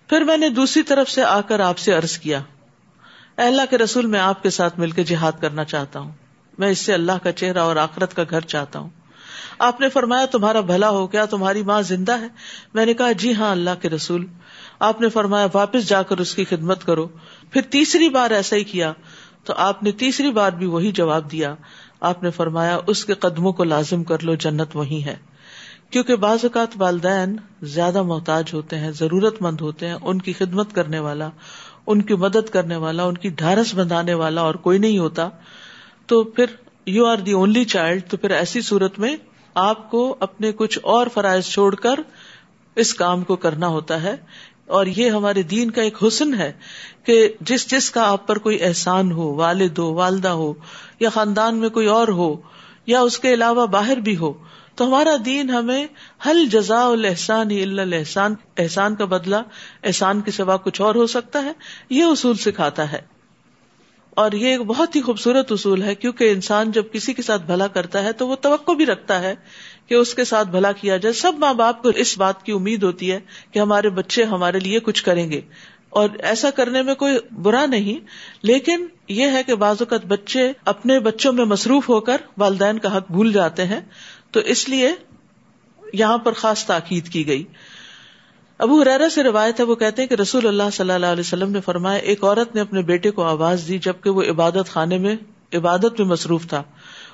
پھر 0.09 0.21
میں 0.21 0.37
نے 0.37 0.49
دوسری 0.49 0.83
طرف 0.83 1.11
سے 1.11 1.23
آ 1.23 1.41
کر 1.41 1.61
آپ 1.61 1.79
سے 1.79 1.93
عرض 1.93 2.19
کیا۔ 2.19 2.41
اللہ 3.37 3.63
کے 3.71 3.79
رسول، 3.79 4.07
میں 4.07 4.21
آپ 4.21 4.43
کے 4.43 4.51
ساتھ 4.51 4.79
مل 4.79 4.91
کے 4.91 5.05
جہاد 5.05 5.33
کرنا 5.41 5.65
چاہتا 5.65 5.99
ہوں۔ 5.99 6.13
میں 6.59 6.69
اس 6.69 6.79
سے 6.79 6.95
اللہ 6.95 7.13
کا 7.23 7.33
چہرہ 7.33 7.59
اور 7.59 7.77
آخرت 7.77 8.17
کا 8.17 8.23
گھر 8.31 8.41
چاہتا 8.41 8.79
ہوں۔ 8.79 8.91
آپ 9.59 9.81
نے 9.81 9.89
فرمایا، 9.89 10.27
تمہارا 10.27 10.61
بھلا 10.61 10.91
ہو 10.91 11.07
کیا 11.07 11.25
تمہاری 11.25 11.63
ماں 11.63 11.83
زندہ 11.83 12.21
ہے۔ 12.21 12.27
میں 12.75 12.87
نے 12.87 12.95
کہا 12.95 13.13
جی 13.13 13.35
ہاں 13.35 13.51
اللہ 13.51 13.71
کے 13.83 13.91
رسول۔ 13.91 14.27
آپ 14.79 15.01
نے 15.01 15.09
فرمایا، 15.09 15.47
واپس 15.55 15.89
جا 15.89 16.03
کر 16.03 16.19
اس 16.19 16.35
کی 16.35 16.45
خدمت 16.45 16.85
کرو۔ 16.85 17.09
پھر 17.51 17.63
تیسری 17.63 18.09
بار 18.09 18.31
ایسا 18.31 18.57
ہی 18.57 18.65
کیا، 18.65 18.93
تو 19.45 19.55
آپ 19.57 19.83
نے 19.83 19.93
تیسری 19.93 20.33
بار 20.33 20.53
بھی 20.53 20.67
وہی 20.67 20.93
جواب 20.93 21.33
دیا۔ 21.33 21.55
آپ 22.01 22.23
نے 22.23 22.31
فرمایا، 22.31 22.79
اس 22.87 23.05
کے 23.05 23.15
قدموں 23.15 23.53
کو 23.53 23.65
لازم 23.65 24.05
کر 24.05 24.23
لو، 24.23 24.35
جنت 24.35 24.69
وہی 24.75 25.05
ہے۔ 25.05 25.17
کیونکہ 25.91 26.17
بعض 26.17 26.39
اوقات 26.43 26.69
والدین 26.79 27.37
زیادہ 27.63 28.03
محتاج 28.03 28.45
ہوتے 28.53 28.79
ہیں، 28.79 28.91
ضرورت 28.91 29.43
مند 29.43 29.61
ہوتے 29.61 29.89
ہیں، 29.89 29.97
ان 30.03 30.21
کی 30.21 30.33
خدمت 30.33 30.75
کرنے 30.75 30.99
والا۔ 30.99 31.29
ان 31.87 32.03
کی 32.03 32.15
مدد 32.15 32.49
کرنے 32.49 32.77
والا، 32.77 33.05
ان 33.05 33.17
کی 33.17 33.29
ڈھارس 33.29 33.75
بندھانے 33.75 34.15
والا 34.15 34.41
اور 34.41 34.55
کوئی 34.55 34.79
نہیں 34.79 34.99
ہوتا، 34.99 35.29
تو 36.07 36.25
پھر 36.25 36.45
you 36.87 37.07
are 37.07 37.17
the 37.17 37.33
only 37.33 37.65
child 37.65 38.03
تو 38.09 38.17
پھر 38.17 38.31
ایسی 38.31 38.61
صورت 38.61 38.99
میں 38.99 39.17
آپ 39.55 39.91
کو 39.91 40.17
اپنے 40.21 40.53
کچھ 40.53 40.79
اور 40.83 41.07
فرائض 41.15 41.45
چھوڑ 41.45 41.75
کر 41.75 41.95
اس 42.77 42.95
کام 42.95 43.25
کو 43.25 43.37
کرنا 43.37 43.67
ہوتا 43.67 44.03
ہے۔ 44.03 44.17
اور 44.67 44.87
یہ 44.87 45.11
ہمارے 45.11 45.43
دین 45.43 45.71
کا 45.71 45.83
ایک 45.83 46.05
حسن 46.07 46.35
ہے 46.35 46.53
کہ 47.05 47.33
جس 47.41 47.71
جس 47.71 47.91
کا 47.91 48.11
آپ 48.11 48.27
پر 48.27 48.39
کوئی 48.39 48.63
احسان 48.63 49.13
ہو، 49.13 49.35
والد 49.35 49.79
ہو، 49.79 49.95
والدہ 49.95 50.29
ہو، 50.29 50.53
یا 51.01 51.11
خاندان 51.11 51.57
میں 51.57 51.69
کوئی 51.69 51.87
اور 51.87 52.09
ہو، 52.09 52.37
یا 52.87 53.01
اس 53.01 53.19
کے 53.19 53.35
علاوہ 53.35 53.67
باہر 53.67 53.97
بھی 53.97 54.17
ہو 54.17 54.33
تو 54.75 54.87
ہمارا 54.87 55.17
دین 55.25 55.51
ہمیں 55.51 55.87
حل 56.27 56.47
جزا 56.47 56.87
الحسان 56.87 57.49
احسان 57.93 58.35
احسان 58.57 58.95
کا 58.95 59.05
بدلہ، 59.05 59.37
احسان 59.85 60.21
کے 60.21 60.31
سوا 60.31 60.57
کچھ 60.57 60.81
اور 60.81 60.95
ہو 60.95 61.07
سکتا 61.07 61.45
ہے، 61.45 61.53
یہ 61.91 62.05
اصول 62.05 62.37
سکھاتا 62.37 62.93
ہے۔ 62.93 63.01
اور 64.11 64.33
یہ 64.33 64.49
ایک 64.49 64.61
بہت 64.61 64.97
ہی 64.97 65.01
خوبصورت 65.01 65.53
اصول 65.53 65.83
ہے، 65.83 65.95
کیونکہ 65.95 66.33
انسان 66.33 66.71
جب 66.71 66.85
کسی 66.93 67.13
کے 67.13 67.23
ساتھ 67.23 67.43
بھلا 67.43 67.67
کرتا 67.67 68.05
ہے 68.05 68.13
تو 68.13 68.29
وہ 68.29 68.37
توقع 68.37 68.73
بھی 68.73 68.87
رکھتا 68.87 69.21
ہے 69.21 69.35
کہ 69.87 69.95
اس 69.95 70.15
کے 70.15 70.25
ساتھ 70.25 70.49
بھلا 70.49 70.73
کیا 70.73 70.97
جائے۔ 70.97 71.13
سب 71.13 71.33
ماں 71.39 71.55
باپ 71.55 71.83
کو 71.83 71.89
اس 71.89 72.19
بات 72.19 72.43
کی 72.43 72.53
امید 72.53 72.83
ہوتی 72.83 73.13
ہے 73.13 73.21
کہ 73.51 73.59
ہمارے 73.59 73.89
بچے 73.89 74.25
ہمارے 74.25 74.59
لیے 74.59 74.81
کچھ 74.81 75.05
کریں 75.05 75.31
گے۔ 75.31 75.41
اور 75.91 76.09
ایسا 76.19 76.51
کرنے 76.51 76.83
میں 76.83 76.95
کوئی 76.95 77.19
برا 77.33 77.67
نہیں، 77.67 78.07
لیکن 78.43 78.87
یہ 79.09 79.27
ہے 79.29 79.43
کہ 79.43 79.55
بعض 79.55 79.77
اوقات 79.81 80.07
بچے 80.07 80.53
اپنے 80.65 81.01
بچوں 81.01 81.33
میں 81.33 81.45
مصروف 81.45 81.89
ہو 81.89 82.01
کر 82.01 82.17
والدین 82.39 82.79
کا 82.79 82.97
حق 82.97 83.11
بھول 83.11 83.33
جاتے 83.33 83.65
ہیں۔ 83.65 83.81
تو 84.33 84.41
اس 84.41 84.69
لیے 84.69 84.93
یہاں 85.93 86.19
پر 86.19 86.33
خاص 86.33 86.67
تاکید 86.67 87.09
کی 87.09 87.27
گئی۔ 87.27 87.45
ابو 88.59 88.81
حرارا 88.81 89.09
سے 89.09 89.23
روایت 89.23 89.61
ہے، 89.61 89.65
وہ 89.65 89.75
کہتے 89.75 90.03
ہیں 90.03 90.09
کہ 90.09 90.15
رسول 90.15 90.47
اللہ 90.47 90.63
صلی 90.73 90.93
اللہ 90.93 91.07
علیہ 91.07 91.21
وسلم 91.21 91.51
نے 91.51 91.61
فرمایا، 91.61 91.99
ایک 91.99 92.25
عورت 92.25 92.55
نے 92.55 92.61
اپنے 92.61 92.83
بیٹے 92.83 93.11
کو 93.11 93.23
آواز 93.23 93.65
دی 93.69 93.79
جبکہ 93.79 94.11
وہ 94.11 94.23
عبادت 94.23 94.71
خانے 94.71 94.99
میں، 94.99 95.17
عبادت 95.55 96.01
میں 96.01 96.05
مصروف 96.05 96.47
تھا۔ 96.47 96.63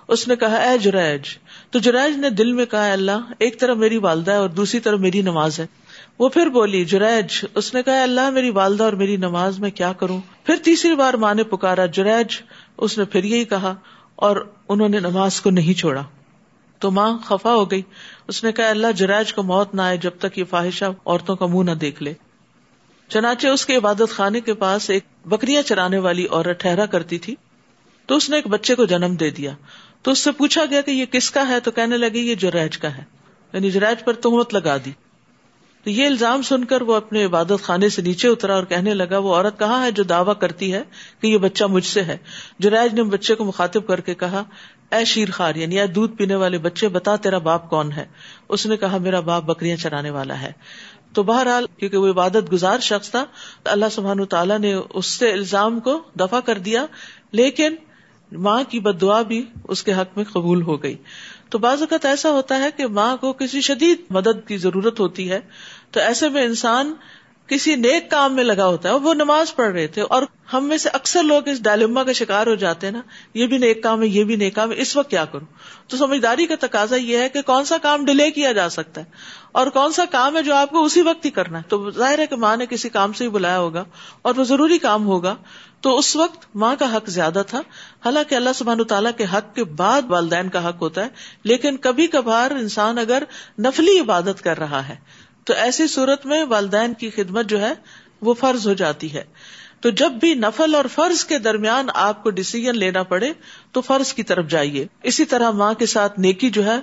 اس 0.08 0.28
نے 0.28 0.36
کہا، 0.36 0.56
اے 0.56 0.78
جریج، 0.78 1.22
تو 1.70 1.78
جریج 1.78 2.16
نے 2.16 2.30
دل 2.30 2.52
میں 2.52 2.66
کہا 2.66 2.92
اللہ، 2.92 3.32
ایک 3.38 3.60
طرف 3.60 3.76
میری 3.76 3.96
والدہ 3.96 4.30
ہے 4.30 4.36
اور 4.36 4.48
دوسری 4.48 4.80
طرف 4.80 5.00
میری 5.00 5.22
نماز 5.22 5.60
ہے۔ 5.60 5.66
وہ 6.18 6.28
پھر 6.28 6.46
بولی، 6.46 6.84
جریج، 6.84 7.44
اس 7.54 7.74
نے 7.74 7.82
کہا 7.82 8.02
اللہ، 8.02 8.30
میری 8.30 8.50
والدہ 8.50 8.84
اور 8.84 8.92
میری 8.92 9.16
نماز 9.16 9.58
میں 9.58 9.70
کیا 9.70 9.92
کروں؟ 9.92 10.20
پھر 10.44 10.56
تیسری 10.64 10.94
بار 10.94 11.14
ماں 11.14 11.34
نے 11.34 11.42
پکارا، 11.42 11.86
جریج، 11.86 12.42
اس 12.76 12.98
نے 12.98 13.04
پھر 13.04 13.24
یہی 13.24 13.44
کہا 13.44 13.74
اور 14.16 14.48
انہوں 14.68 14.88
نے 14.88 15.00
نماز 15.00 15.40
کو 15.40 15.50
نہیں 15.50 15.78
چھوڑا۔ 15.78 16.02
تو 16.78 16.90
ماں 16.90 17.18
خفا 17.18 17.54
ہو 17.54 17.70
گئی۔ 17.70 17.82
اس 18.28 18.44
نے 18.44 18.52
کہا، 18.52 18.68
اللہ 18.68 18.92
جرائج 18.92 19.34
کو 19.34 19.42
موت 19.42 19.74
نہ 19.74 19.82
آئے 19.82 19.96
جب 19.96 20.10
تک 20.18 20.38
یہ 20.38 20.44
فواہشہ 20.44 20.84
عورتوں 20.84 21.36
کا 21.36 21.46
منہ 21.46 21.70
نہ 21.70 21.74
دیکھ 21.74 22.02
لے۔ 22.02 22.14
چنانچہ 23.08 23.48
اس 23.48 23.66
کے 23.66 23.76
عبادت 23.76 24.10
خانے 24.10 24.40
کے 24.40 24.54
پاس 24.54 24.90
ایک 24.90 25.04
بکریاں 25.24 25.62
چرانے 25.62 25.98
والی 25.98 26.26
عورت 26.30 26.60
ٹھہرا 26.60 26.86
کرتی 26.86 27.18
تھی۔ 27.18 27.34
تو 28.06 28.16
اس 28.16 28.30
نے 28.30 28.36
ایک 28.36 28.46
بچے 28.46 28.74
کو 28.74 28.84
جنم 28.84 29.14
دے 29.14 29.30
دیا۔ 29.30 29.52
تو 30.02 30.10
اس 30.10 30.18
سے 30.18 30.32
پوچھا 30.32 30.64
گیا 30.70 30.80
کہ 30.80 30.90
یہ 30.90 31.04
کس 31.04 31.30
کا 31.30 31.48
ہے؟ 31.48 31.60
تو 31.60 31.70
کہنے 31.70 31.96
لگی 31.96 32.18
یہ 32.18 32.34
جرائج 32.34 32.78
کا 32.78 32.96
ہے۔ 32.96 33.04
یعنی 33.52 33.70
جرائج 33.70 34.04
پر 34.04 34.12
تہمت 34.12 34.54
لگا 34.54 34.76
دی۔ 34.76 34.90
تو 35.84 35.90
یہ 35.90 36.06
الزام 36.06 36.42
سن 36.42 36.64
کر 36.64 36.82
وہ 36.82 36.94
اپنے 36.94 37.24
عبادت 37.24 37.62
خانے 37.62 37.88
سے 37.88 38.02
نیچے 38.02 38.28
اترا 38.28 38.54
اور 38.54 38.64
کہنے 38.64 38.94
لگا، 38.94 39.18
وہ 39.18 39.34
عورت 39.34 39.58
کہاں 39.58 39.84
ہے 39.84 39.90
جو 39.90 40.02
دعویٰ 40.02 40.34
کرتی 40.40 40.72
ہے 40.72 40.82
کہ 41.20 41.26
یہ 41.26 41.38
بچہ 41.38 41.64
مجھ 41.64 41.86
سے 41.86 42.02
ہے؟ 42.02 42.16
جرائج 42.58 42.94
نے 42.94 43.02
بچے 43.02 43.34
کو 43.34 43.44
مخاطب 43.44 43.86
کر 43.86 44.00
کے 44.00 44.14
کہا 44.14 44.44
اے 44.92 45.04
شیر 45.04 45.30
خار 45.30 45.54
یعنی 45.54 45.80
اے 45.80 45.86
دودھ 45.86 46.16
پینے 46.16 46.34
والے 46.34 46.58
بچے، 46.58 46.88
بتا 46.88 47.16
تیرا 47.16 47.38
باپ 47.38 47.70
کون 47.70 47.92
ہے؟ 47.92 48.06
اس 48.48 48.66
نے 48.66 48.76
کہا، 48.76 48.98
میرا 48.98 49.20
باپ 49.20 49.44
بکریاں 49.44 49.76
چرانے 49.76 50.10
والا 50.10 50.40
ہے۔ 50.42 50.52
تو 51.12 51.22
بہرحال، 51.22 51.66
کیونکہ 51.76 51.96
وہ 51.96 52.08
عبادت 52.08 52.52
گزار 52.52 52.78
شخص 52.78 53.10
تھا، 53.10 53.24
اللہ 53.64 53.84
سبحان 53.92 54.24
تعالیٰ 54.24 54.58
نے 54.58 54.74
اس 54.94 55.06
سے 55.06 55.32
الزام 55.32 55.80
کو 55.80 56.02
دفاع 56.20 56.40
کر 56.40 56.58
دیا، 56.58 56.86
لیکن 57.32 57.74
ماں 58.32 58.62
کی 58.68 58.80
بد 58.80 59.00
دعا 59.00 59.22
بھی 59.22 59.46
اس 59.68 59.82
کے 59.82 59.92
حق 59.92 60.16
میں 60.16 60.24
قبول 60.32 60.62
ہو 60.62 60.82
گئی۔ 60.82 60.96
تو 61.48 61.58
بعض 61.58 61.80
اوقات 61.80 62.04
ایسا 62.04 62.30
ہوتا 62.30 62.58
ہے 62.58 62.68
کہ 62.76 62.86
ماں 62.86 63.16
کو 63.16 63.32
کسی 63.32 63.60
شدید 63.60 64.00
مدد 64.10 64.48
کی 64.48 64.56
ضرورت 64.56 65.00
ہوتی 65.00 65.30
ہے، 65.30 65.40
تو 65.90 66.00
ایسے 66.00 66.28
میں 66.28 66.42
انسان 66.42 66.94
کسی 67.48 67.76
نیک 67.76 68.10
کام 68.10 68.34
میں 68.34 68.44
لگا 68.44 68.66
ہوتا 68.66 68.88
ہے 68.88 68.94
وہ 68.94 69.14
نماز 69.14 69.54
پڑھ 69.54 69.72
رہے 69.72 69.86
تھے 69.86 70.02
اور 70.02 70.22
ہم 70.52 70.64
میں 70.64 70.76
سے 70.76 70.88
اکثر 70.88 71.22
لوگ 71.22 71.48
اس 71.48 71.62
ڈائلما 71.62 72.04
کا 72.04 72.12
شکار 72.12 72.46
ہو 72.46 72.54
جاتے 72.54 72.86
ہیں 72.86 72.92
نا، 72.92 73.00
یہ 73.34 73.46
بھی 73.46 73.58
نیک 73.58 73.82
کام 73.82 74.02
ہے، 74.02 74.06
یہ 74.06 74.24
بھی 74.24 74.36
نیک 74.36 74.54
کام 74.54 74.72
ہے، 74.72 74.80
اس 74.80 74.96
وقت 74.96 75.10
کیا 75.10 75.24
کروں؟ 75.24 75.46
تو 75.88 75.96
سمجھداری 75.96 76.46
کا 76.46 76.54
تقاضا 76.60 76.96
یہ 76.96 77.18
ہے 77.18 77.28
کہ 77.28 77.42
کون 77.42 77.64
سا 77.64 77.78
کام 77.78 78.04
ڈیلے 78.04 78.30
کیا 78.30 78.52
جا 78.52 78.68
سکتا 78.68 79.00
ہے 79.00 79.06
اور 79.52 79.66
کون 79.66 79.92
سا 79.92 80.04
کام 80.10 80.36
ہے 80.36 80.42
جو 80.42 80.54
آپ 80.54 80.70
کو 80.70 80.84
اسی 80.84 81.00
وقت 81.00 81.24
ہی 81.24 81.30
کرنا 81.30 81.58
ہے۔ 81.58 81.62
تو 81.68 81.90
ظاہر 81.90 82.18
ہے 82.18 82.26
کہ 82.26 82.36
ماں 82.36 82.56
نے 82.56 82.66
کسی 82.66 82.88
کام 82.88 83.12
سے 83.12 83.24
ہی 83.24 83.28
بلایا 83.28 83.58
ہوگا 83.58 83.84
اور 84.22 84.34
وہ 84.36 84.44
ضروری 84.44 84.78
کام 84.78 85.06
ہوگا۔ 85.06 85.36
تو 85.80 85.98
اس 85.98 86.16
وقت 86.16 86.56
ماں 86.56 86.76
کا 86.78 86.96
حق 86.96 87.08
زیادہ 87.08 87.42
تھا۔ 87.46 87.58
حالانکہ 88.04 88.34
اللہ 88.34 88.50
سبحان 88.54 88.84
تعالیٰ 88.84 89.10
کے 89.16 89.24
حق 89.24 89.54
کے 89.54 89.64
بعد 89.64 90.02
والدین 90.08 90.48
کا 90.48 90.68
حق 90.68 90.76
ہوتا 90.80 91.04
ہے، 91.04 91.08
لیکن 91.44 91.76
کبھی 91.76 92.06
کبھار 92.06 92.50
انسان 92.50 92.98
اگر 92.98 93.22
نفلی 93.58 94.00
عبادت 94.00 94.44
کر 94.44 94.58
رہا 94.58 94.88
ہے 94.88 94.96
تو 95.48 95.54
ایسی 95.54 95.86
صورت 95.86 96.26
میں 96.26 96.44
والدین 96.44 96.94
کی 96.94 97.10
خدمت 97.10 97.46
جو 97.46 97.60
ہے 97.60 97.72
وہ 98.20 98.34
فرض 98.34 98.68
ہو 98.68 98.72
جاتی 98.72 99.12
ہے۔ 99.12 99.24
تو 99.80 99.90
جب 99.90 100.12
بھی 100.12 100.34
نفل 100.34 100.74
اور 100.74 100.84
فرض 100.94 101.24
کے 101.24 101.38
درمیان 101.38 101.86
آپ 101.94 102.22
کو 102.22 102.30
ڈسیزن 102.30 102.78
لینا 102.78 103.02
پڑے 103.02 103.32
تو 103.72 103.80
فرض 103.80 104.12
کی 104.12 104.22
طرف 104.22 104.48
جائیے۔ 104.48 104.86
اسی 105.02 105.24
طرح 105.24 105.50
ماں 105.50 105.74
کے 105.74 105.86
ساتھ 105.86 106.20
نیکی 106.20 106.50
جو 106.50 106.64
ہے 106.64 106.76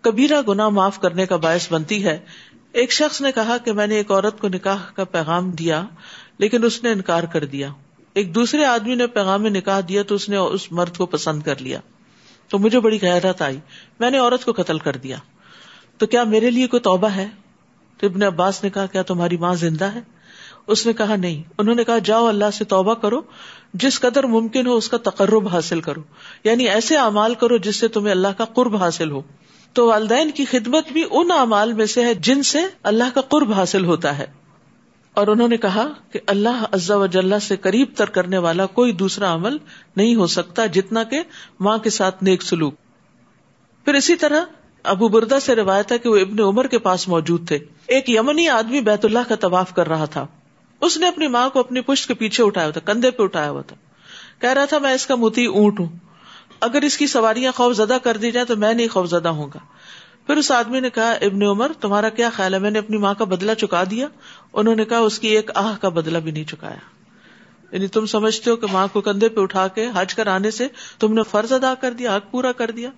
کبیرہ 0.00 0.42
گنا 0.48 0.68
معاف 0.68 1.00
کرنے 1.00 1.26
کا 1.26 1.36
باعث 1.36 1.72
بنتی 1.72 2.04
ہے۔ 2.04 2.18
ایک 2.72 2.92
شخص 2.92 3.20
نے 3.20 3.32
کہا 3.32 3.56
کہ 3.58 3.72
میں 3.72 3.86
نے 3.86 3.94
ایک 3.96 4.10
عورت 4.10 4.40
کو 4.40 4.48
نکاح 4.48 4.78
کا 4.94 5.04
پیغام 5.04 5.50
دیا 5.50 5.84
لیکن 6.38 6.64
اس 6.64 6.82
نے 6.82 6.92
انکار 6.92 7.22
کر 7.22 7.44
دیا۔ 7.44 7.68
ایک 8.14 8.34
دوسرے 8.34 8.64
آدمی 8.64 8.94
نے 8.94 9.06
پیغام 9.06 9.46
نکاح 9.46 9.80
دیا 9.88 10.02
تو 10.02 10.14
اس 10.14 10.28
نے 10.28 10.36
اس 10.36 10.72
مرد 10.72 10.96
کو 10.96 11.06
پسند 11.06 11.42
کر 11.42 11.60
لیا۔ 11.60 11.80
تو 12.48 12.58
مجھے 12.58 12.80
بڑی 12.80 12.98
غیرت 13.02 13.42
آئی۔ 13.42 13.60
میں 14.00 14.10
نے 14.10 14.18
عورت 14.18 14.44
کو 14.44 14.52
قتل 14.52 14.78
کر 14.78 14.96
دیا۔ 14.96 15.16
تو 15.98 16.06
کیا 16.06 16.24
میرے 16.24 16.50
لیے 16.50 16.66
کوئی 16.66 16.80
توبہ 16.80 17.08
ہے؟ 17.08 17.28
تو 18.02 18.08
ابن 18.08 18.22
عباس 18.22 18.64
نے 18.64 18.70
کہا، 18.70 18.86
کیا 18.86 19.02
تمہاری 19.02 19.36
ماں 19.36 19.54
زندہ 19.54 19.84
ہے؟ 19.84 20.00
اس 20.66 20.86
نے 20.86 20.92
کہا، 20.92 21.16
نہیں۔ 21.16 21.42
انہوں 21.58 21.74
نے 21.74 21.84
کہا، 21.84 21.98
جاؤ 21.98 22.26
اللہ 22.26 22.44
سے 22.54 22.64
توبہ 22.64 22.94
کرو۔ 22.94 23.20
جس 23.74 24.00
قدر 24.00 24.24
ممکن 24.24 24.66
ہو 24.66 24.76
اس 24.76 24.88
کا 24.88 24.96
تقرب 24.96 25.48
حاصل 25.48 25.80
کرو۔ 25.80 26.02
یعنی 26.44 26.68
ایسے 26.68 26.96
اعمال 26.96 27.34
کرو 27.34 27.56
جس 27.56 27.76
سے 27.76 27.88
تمہیں 27.88 28.10
اللہ 28.10 28.28
کا 28.38 28.44
قرب 28.44 28.76
حاصل 28.76 29.10
ہو۔ 29.10 29.22
تو 29.72 29.86
والدین 29.86 30.30
کی 30.30 30.44
خدمت 30.44 30.92
بھی 30.92 31.04
ان 31.10 31.30
اعمال 31.30 31.72
میں 31.72 31.86
سے 31.86 32.04
ہے 32.04 32.14
جن 32.14 32.42
سے 32.42 32.58
اللہ 32.82 33.04
کا 33.14 33.20
قرب 33.20 33.52
حاصل 33.52 33.84
ہوتا 33.84 34.18
ہے۔ 34.18 34.26
اور 35.14 35.26
انہوں 35.26 35.48
نے 35.48 35.56
کہا 35.56 35.88
کہ 36.12 36.20
اللہ 36.26 36.64
عزا 36.72 36.96
وجاللہ 36.96 37.38
سے 37.42 37.56
قریب 37.56 37.88
تر 37.96 38.10
کرنے 38.10 38.38
والا 38.38 38.66
کوئی 38.66 38.92
دوسرا 38.92 39.34
عمل 39.34 39.56
نہیں 39.96 40.14
ہو 40.14 40.26
سکتا 40.26 40.66
جتنا 40.66 41.02
کہ 41.02 41.22
ماں 41.60 41.78
کے 41.78 41.90
ساتھ 41.90 42.24
نیک 42.24 42.42
سلوک۔ 42.42 42.74
پھر 43.84 43.94
اسی 43.94 44.16
طرح 44.16 44.44
ابو 44.82 45.08
بردا 45.08 45.40
سے 45.40 45.54
روایت 45.54 45.92
ہے 45.92 45.98
کہ 45.98 46.08
وہ 46.08 46.16
ابن 46.16 46.40
عمر 46.40 46.66
کے 46.66 46.78
پاس 46.78 47.08
موجود 47.08 47.48
تھے۔ 47.48 47.58
ایک 47.86 48.10
یمنی 48.10 48.48
آدمی 48.48 48.80
بیت 48.80 49.04
اللہ 49.04 49.18
کا 49.28 49.34
طواف 49.34 49.74
کر 49.74 49.88
رہا 49.88 50.04
تھا۔ 50.04 50.26
اس 50.80 50.96
نے 50.96 51.08
اپنی 51.08 51.26
ماں 51.26 51.50
کو 51.50 51.60
اپنی 51.60 51.80
پشت 51.80 52.08
کے 52.08 52.14
پیچھے 52.14 52.44
اٹھایا 52.44 52.66
ہوا 52.66 52.72
تھا، 52.72 52.92
کندھے 52.92 53.10
پہ 53.10 53.22
اٹھایا 53.22 53.50
ہوا 53.50 53.62
تھا۔ 53.62 53.76
کہہ 54.40 54.50
رہا 54.50 54.64
تھا، 54.64 54.78
میں 54.78 54.92
اس 54.92 55.06
کا 55.06 55.14
موتی 55.14 55.46
اونٹ 55.46 55.80
ہوں۔ 55.80 55.88
اگر 56.60 56.82
اس 56.82 56.96
کی 56.96 57.06
سواریاں 57.06 57.52
خوف 57.52 57.76
زدہ 57.76 57.96
کر 58.02 58.16
دی 58.16 58.30
جائے 58.30 58.46
تو 58.46 58.56
میں 58.56 58.74
نہیں 58.74 58.88
خوف 58.88 59.10
زدہ 59.10 59.28
ہوں 59.28 59.48
گا۔ 59.54 59.58
پھر 60.26 60.36
اس 60.36 60.50
آدمی 60.50 60.80
نے 60.80 60.90
کہا، 60.90 61.10
ابن 61.10 61.42
عمر، 61.42 61.72
تمہارا 61.80 62.08
کیا 62.08 62.30
خیال 62.30 62.54
ہے؟ 62.54 62.58
میں 62.58 62.70
نے 62.70 62.78
اپنی 62.78 62.96
ماں 62.96 63.14
کا 63.14 63.24
بدلا 63.24 63.54
چکا 63.54 63.84
دیا۔ 63.90 64.06
انہوں 64.52 64.74
نے 64.74 64.84
کہا، 64.84 64.98
اس 64.98 65.18
کی 65.18 65.28
ایک 65.28 65.50
آہ 65.54 65.76
کا 65.80 65.88
بدلا 65.88 66.18
بھی 66.18 66.30
نہیں 66.30 66.44
چکایا۔ 66.44 66.76
یعنی 67.72 67.86
تم 67.86 68.06
سمجھتے 68.06 68.50
ہو 68.50 68.56
کہ 68.56 68.66
ماں 68.72 68.86
کو 68.92 69.00
کندھے 69.00 69.28
پہ 69.28 69.40
اٹھا 69.40 69.68
کے 69.68 69.88
حج 69.94 70.14
کر 70.14 70.26
آنے 70.26 70.50
سے 70.50 70.68
تم 70.98 71.12
نے 71.12 71.22
فرض 71.30 71.52
ادا 71.52 71.74
کر 71.74 71.92
دیا، 71.92 72.16
حق 72.16 72.30
پورا 72.30 72.52
کر 72.52 72.70
دیا۔ 72.70 72.90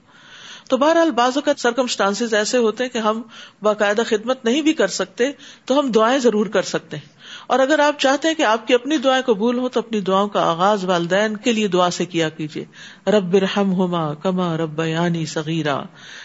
تو 0.69 0.77
بہرحال 0.77 1.11
بعض 1.11 1.33
اوقات 1.35 1.61
سرکمسٹانس 1.61 2.23
ایسے 2.33 2.59
ہوتے 2.59 2.85
ہیں 2.85 2.91
کہ 2.91 2.99
ہم 2.99 3.23
باقاعدہ 3.63 4.03
خدمت 4.07 4.45
نہیں 4.45 4.63
بھی 4.63 4.73
کر 4.73 4.87
سکتے 4.87 5.25
تو 5.65 5.79
ہم 5.79 5.91
دعائیں 5.91 6.19
ضرور 6.19 6.47
کر 6.47 6.63
سکتے 6.63 6.97
ہیں۔ 6.97 7.15
اور 7.47 7.59
اگر 7.59 7.79
آپ 7.79 8.01
چاہتے 8.01 8.29
ہیں 8.29 8.35
کہ 8.35 8.43
آپ 8.43 8.67
کی 8.67 8.75
اپنی 8.75 8.97
دعائیں 8.97 9.23
قبول 9.23 9.59
ہو 9.59 9.69
تو 9.69 9.81
اپنی 9.81 10.01
دعاؤں 10.01 10.29
کا 10.29 10.51
آغاز 10.51 10.85
والدین 10.85 11.37
کے 11.37 11.53
لیے 11.53 11.69
دعا 11.69 11.91
سے 11.91 12.05
کیا 12.05 12.29
کیجیے۔ 12.29 12.65
رب 13.11 13.37
رحم 13.37 13.73
ہوما 13.73 14.15
کما 14.15 14.57
رب 14.57 14.87
یعنی 14.87 15.27
صغیرہ 15.27 15.83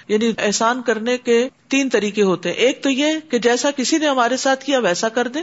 یعنی 0.07 0.31
احسان 0.37 0.81
کرنے 0.81 1.17
کے 1.17 1.49
تین 1.67 1.89
طریقے 1.89 2.23
ہوتے 2.23 2.49
ہیں۔ 2.49 2.55
ایک 2.55 2.83
تو 2.83 2.89
یہ 2.89 3.13
کہ 3.31 3.39
جیسا 3.39 3.71
کسی 3.71 3.97
نے 3.97 4.07
ہمارے 4.07 4.37
ساتھ 4.37 4.65
کیا 4.65 4.79
ویسا 4.79 5.09
کر 5.09 5.27
دے 5.27 5.39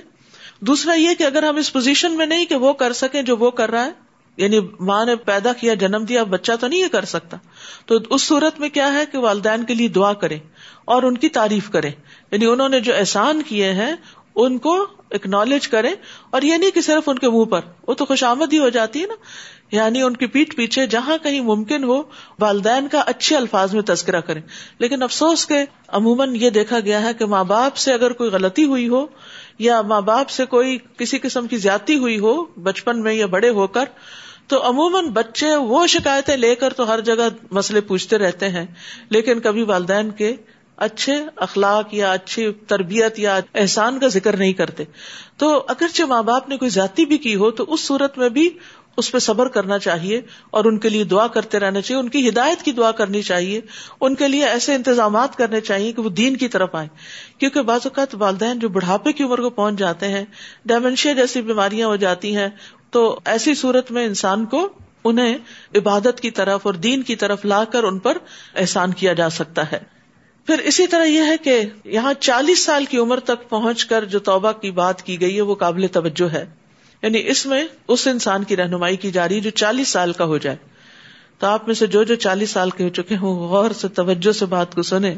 دوسرا 0.61 0.95
یہ 0.95 1.15
کہ 1.15 1.25
اگر 1.25 1.43
ہم 1.43 1.57
اس 1.57 1.73
پوزیشن 1.73 2.17
میں 2.17 2.27
نہیں 2.27 2.45
کہ 2.45 2.55
وہ 2.55 2.73
کر 2.73 2.93
سکیں 2.93 3.23
جو 3.23 3.37
وہ 3.37 3.51
کر 3.51 3.71
رہا 3.71 3.87
ہے 3.87 4.06
یعنی 4.37 4.61
ماں 4.81 5.05
نے 5.05 5.17
پیدا 5.17 5.53
کیا، 5.53 5.75
جنم 5.75 6.05
دیا، 6.05 6.23
بچہ 6.23 6.53
تو 6.61 6.67
نہیں 6.67 6.81
یہ 6.81 6.89
کر 6.89 7.05
سکتا۔ 7.05 7.37
تو 7.87 7.99
اس 8.11 8.23
صورت 8.23 8.61
میں 8.61 8.69
کیا 8.69 8.93
ہے 8.93 9.05
کہ 9.13 9.19
والدین 9.19 9.65
کے 9.65 9.75
لیے 9.75 9.89
دعا 9.89 10.13
کرے 10.13 10.39
اور 10.85 11.03
ان 11.03 11.17
کی 11.17 11.29
تعریف 11.29 11.71
کرے 11.71 11.91
یعنی 12.33 12.47
انہوں 12.47 12.69
نے 12.69 12.81
جو 12.81 12.97
احسان 12.97 13.43
کیے 13.43 13.73
ہیں، 13.73 13.97
ان 14.35 14.59
کو 14.59 14.87
اکنالج 15.11 15.69
کرے 15.69 15.95
اور 16.31 16.43
یہ 16.43 16.57
نہیں 16.57 16.71
کہ 16.71 16.81
صرف 16.81 17.09
ان 17.09 17.19
کے 17.19 17.29
منہ 17.29 17.45
پر، 17.45 17.61
وہ 17.89 17.95
تو 17.95 18.05
خوش 18.05 18.25
آمد 18.25 18.53
ہی 18.53 18.59
ہو 18.59 18.69
جاتی 18.69 19.03
ہے 19.03 19.07
نا۔ 19.07 19.15
یعنی 19.73 20.03
ان 20.03 20.17
کی 20.17 20.27
پیٹ 20.27 20.57
پیچھے 20.57 20.87
جہاں 20.87 21.19
کہیں 21.23 21.41
ممکن 21.41 21.85
ہو، 21.85 22.03
والدین 22.41 22.89
کا 22.89 23.01
اچھے 23.01 23.37
الفاظ 23.37 23.75
میں 23.75 23.83
تذکرہ 23.83 24.21
کرے 24.21 24.41
لیکن 24.79 25.03
افسوس 25.03 25.47
کے 25.47 25.65
عموماً 25.89 26.37
یہ 26.37 26.51
دیکھا 26.51 26.81
گیا 26.81 27.03
ہے 27.03 27.15
کہ 27.15 27.27
ماں 27.27 27.45
باپ 27.45 27.77
سے 27.77 27.93
اگر 27.93 28.13
کوئی 28.13 28.31
غلطی 28.31 28.65
ہوئی 28.65 28.89
ہو 28.89 29.07
یا 29.59 29.83
ماں 29.83 30.01
باپ 30.01 30.29
سے 30.29 30.47
کوئی 30.47 30.79
کسی 30.97 31.19
قسم 31.19 31.47
کی 31.47 31.57
زیادتی 31.57 31.97
ہوئی 31.97 32.19
ہو، 32.19 32.45
بچپن 32.45 33.03
میں 33.03 33.15
یا 33.15 33.27
بڑے 33.27 33.49
ہو 33.49 33.67
کر 33.67 33.85
تو 34.49 34.69
عموماً 34.69 35.09
بچے 35.09 35.55
وہ 35.57 35.87
شکایتیں 35.87 36.37
لے 36.37 36.55
کر 36.55 36.73
تو 36.73 36.89
ہر 36.89 37.01
جگہ 37.01 37.29
مسئلے 37.51 37.81
پوچھتے 37.81 38.19
رہتے 38.19 38.49
ہیں، 38.49 38.67
لیکن 39.09 39.41
کبھی 39.41 39.63
والدین 39.63 40.11
کے 40.11 40.35
اچھے 40.77 41.15
اخلاق 41.37 41.95
یا 41.95 42.13
اچھی 42.13 42.51
تربیت 42.53 43.19
یا 43.19 43.39
احسان 43.55 43.99
کا 43.99 44.09
ذکر 44.09 44.37
نہیں 44.37 44.53
کرتے۔ 44.53 44.85
تو 45.37 45.65
اگرچہ 45.69 46.03
ماں 46.03 46.23
باپ 46.23 46.49
نے 46.49 46.57
کوئی 46.57 46.71
زیادتی 46.71 47.05
بھی 47.05 47.19
کی 47.19 47.35
ہو، 47.35 47.51
تو 47.51 47.65
اس 47.69 47.81
صورت 47.81 48.19
میں 48.19 48.29
بھی 48.29 48.49
اس 48.97 49.11
پہ 49.13 49.19
صبر 49.19 49.49
کرنا 49.49 49.79
چاہیے 49.79 50.21
اور 50.51 50.65
ان 50.65 50.79
کے 50.79 50.89
لیے 50.89 51.05
دعا 51.05 51.27
کرتے 51.27 51.59
رہنا 51.59 51.81
چاہیے، 51.81 52.01
ان 52.01 52.09
کی 52.09 52.29
ہدایت 52.29 52.63
کی 52.63 52.73
دعا 52.73 52.91
کرنی 52.91 53.23
چاہیے، 53.23 53.61
ان 54.01 54.15
کے 54.15 54.29
لیے 54.29 54.45
ایسے 54.45 54.75
انتظامات 54.75 55.37
کرنے 55.37 55.61
چاہیے 55.61 55.93
کہ 55.93 56.03
وہ 56.03 56.11
دین 56.11 56.37
کی 56.37 56.49
طرف 56.49 56.75
آئے 56.75 56.89
کیونکہ 57.39 57.63
بعض 57.63 57.81
اوقات 57.85 58.15
والدین 58.15 58.59
جو 58.59 58.69
بڑھاپے 58.69 59.13
کی 59.13 59.25
عمر 59.25 59.41
کو 59.41 59.51
پہنچ 59.51 59.79
جاتے 59.79 60.09
ہیں 60.09 60.25
ڈائمنشیا 60.65 61.13
جیسی 61.13 61.43
بیماریاں 61.43 61.89
ہو 61.89 61.97
جاتی 61.97 62.37
ہیں 62.37 62.49
تو 62.97 63.21
ایسی 63.25 63.55
صورت 63.55 63.91
میں 63.91 64.05
انسان 64.05 64.47
کو 64.47 64.69
انہیں 65.05 65.39
عبادت 65.75 66.21
کی 66.21 66.31
طرف 66.31 66.61
اور 66.63 66.75
دین 66.75 67.03
کی 67.03 67.17
طرف 67.17 67.45
لا 67.45 67.65
کر 67.65 67.85
ان 67.85 67.99
پر 67.99 68.19
احسان 68.57 68.93
کیا 68.93 69.13
جا 69.13 69.31
سکتا 69.31 69.73
ہے۔ 69.73 69.79
پھر 70.47 70.59
اسی 70.59 70.87
طرح 70.87 71.05
یہ 71.05 71.23
ہے 71.23 71.37
کہ 71.37 71.61
یہاں 71.85 72.15
چالیس 72.15 72.65
سال 72.65 72.85
کی 72.85 72.99
عمر 72.99 73.21
تک 73.21 73.49
پہنچ 73.49 73.85
کر 73.85 74.05
جو 74.05 74.19
توبہ 74.19 74.53
کی 74.53 74.71
بات 74.71 75.03
کی 75.03 75.21
گئی 75.21 75.37
ہے 75.37 75.41
وہ 75.41 75.55
قابل 75.55 75.87
توجہ 75.87 76.33
ہے۔ 76.33 76.45
یعنی 77.03 77.29
اس 77.29 77.47
میں 77.47 77.65
اس 77.89 78.07
انسان 78.07 78.45
کی 78.45 78.57
رہنمائی 78.57 78.97
کی 78.97 79.11
جا 79.11 79.29
رہی 79.29 79.37
ہے 79.37 79.41
جو 79.41 79.51
چالیس 79.51 79.89
سال 79.89 80.13
کا 80.13 80.25
ہو 80.25 80.39
جائے۔ 80.39 80.57
تو 81.39 81.47
آپ 81.47 81.67
میں 81.67 81.75
سے 81.75 81.87
جو 81.87 82.03
جو 82.03 82.15
چالیس 82.15 82.51
سال 82.51 82.71
کے 82.71 82.85
ہو 82.85 82.89
چکے 82.89 83.17
ہوں، 83.17 83.49
غور 83.49 83.71
سے، 83.71 83.89
توجہ 83.89 84.33
سے 84.33 84.47
بات 84.47 84.75
کو 84.75 84.83
سنیں۔ 84.83 85.15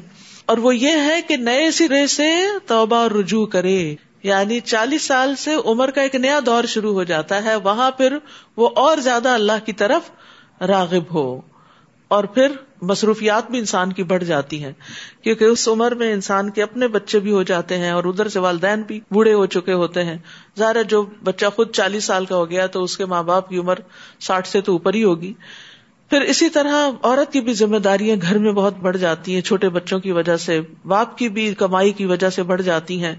اور 0.47 0.59
وہ 0.59 0.77
یہ 0.77 0.91
ہے 0.91 1.23
کہ 1.29 1.37
نئے 1.37 1.71
سرے 1.71 2.07
سے 2.07 2.29
توبہ 2.67 2.97
اور 2.97 3.11
رجوع 3.11 3.47
کرے۔ 3.47 3.95
یعنی 4.23 4.61
چالیس 4.61 5.03
سال 5.03 5.35
سے 5.37 5.55
عمر 5.65 5.91
کا 5.91 6.03
ایک 6.03 6.15
نیا 6.15 6.39
دور 6.47 6.65
شروع 6.65 6.93
ہو 6.93 7.03
جاتا 7.03 7.45
ہے، 7.45 7.55
وہاں 7.55 7.91
پھر 7.91 8.17
وہ 8.57 8.69
اور 8.77 8.99
زیادہ 8.99 9.29
اللہ 9.29 9.67
کی 9.67 9.73
طرف 9.73 10.11
راغب 10.63 11.15
ہو 11.15 11.41
اور 12.09 12.25
پھر 12.25 12.53
مصروفیات 12.83 13.51
بھی 13.51 13.59
انسان 13.59 13.93
کی 13.93 14.03
بڑھ 14.03 14.25
جاتی 14.25 14.65
ہیں، 14.65 14.73
کیونکہ 15.23 15.45
اس 15.45 15.69
عمر 15.69 15.95
میں 15.95 16.13
انسان 16.13 16.51
کے 16.51 16.63
اپنے 16.63 16.89
بچے 16.89 17.19
بھی 17.19 17.33
ہو 17.33 17.43
جاتے 17.43 17.79
ہیں 17.79 17.91
اور 17.91 18.05
ادھر 18.05 18.29
سے 18.29 18.39
والدین 18.39 18.83
بھی 18.83 19.01
بوڑھے 19.11 19.33
ہو 19.33 19.47
چکے 19.47 19.73
ہوتے 19.73 20.05
ہیں۔ 20.05 20.17
ظاہر 20.59 20.83
جو 20.83 21.05
بچہ 21.25 21.47
خود 21.57 21.71
چالیس 21.71 22.05
سال 22.05 22.25
کا 22.25 22.37
ہو 22.37 22.51
گیا 22.51 22.67
تو 22.67 22.83
اس 22.83 22.97
کے 22.97 23.05
ماں 23.05 23.23
باپ 23.23 23.49
کی 23.49 23.59
عمر 23.59 23.75
ساٹھ 24.21 24.49
سے 24.49 24.61
تو 24.61 24.73
اوپر 24.73 24.95
ہی 24.95 25.05
ہوگی۔ 25.05 25.33
پھر 26.11 26.21
اسی 26.21 26.49
طرح 26.49 26.75
عورت 27.03 27.33
کی 27.33 27.41
بھی 27.41 27.53
ذمہ 27.53 27.79
داریاں 27.79 28.17
گھر 28.23 28.39
میں 28.39 28.53
بہت 28.53 28.75
بڑھ 28.77 28.97
جاتی 28.97 29.35
ہیں، 29.35 29.41
چھوٹے 29.41 29.69
بچوں 29.69 29.99
کی 30.01 30.13
وجہ 30.13 30.37
سے، 30.37 30.61
باپ 30.85 31.19
کی 31.19 31.29
بھی 31.29 31.55
کمائی 31.55 31.93
کی 31.93 32.05
وجہ 32.05 32.31
سے 32.31 32.43
بڑھ 32.43 32.63
جاتی 32.63 33.05
ہیں۔ 33.05 33.15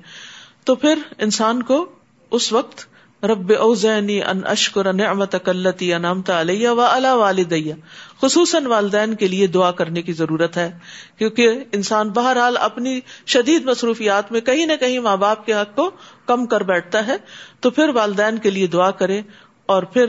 تو 0.70 0.76
پھر 0.76 1.00
انسان 1.18 1.64
کو 1.64 1.90
اس 2.32 2.54
وقت 2.54 2.88
رب 3.26 3.54
اوزینی 3.60 4.24
ان 4.24 4.42
اشکر 4.46 4.94
نعمت 4.94 5.36
کلتی 5.46 5.94
انعمت 5.94 6.30
علیہ 6.30 6.70
و 6.70 6.82
علی 6.82 7.08
والدیہ 7.08 7.74
خصوصاً 8.22 8.66
والدین 8.66 9.16
کے 9.16 9.28
لیے 9.28 9.48
دعا 9.48 9.72
کرنے 9.72 10.02
کی 10.02 10.14
ضرورت 10.14 10.58
ہے، 10.58 10.80
کیونکہ 11.18 11.64
انسان 11.72 12.10
بہرحال 12.10 12.58
اپنی 12.58 13.00
شدید 13.26 13.66
مصروفیات 13.66 14.32
میں 14.32 14.42
کہیں 14.42 14.66
نہ 14.66 14.74
کہیں 14.80 15.00
ماں 15.00 15.18
باپ 15.18 15.46
کے 15.46 15.54
حق 15.54 15.76
کو 15.76 15.92
کم 16.26 16.46
کر 16.46 16.64
بیٹھتا 16.64 17.08
ہے۔ 17.08 17.16
تو 17.60 17.70
پھر 17.70 17.90
والدین 17.90 18.38
کے 18.38 18.50
لیے 18.50 18.68
دعا 18.68 18.92
کرے 18.92 19.22
اور 19.66 19.84
پھر 19.84 20.06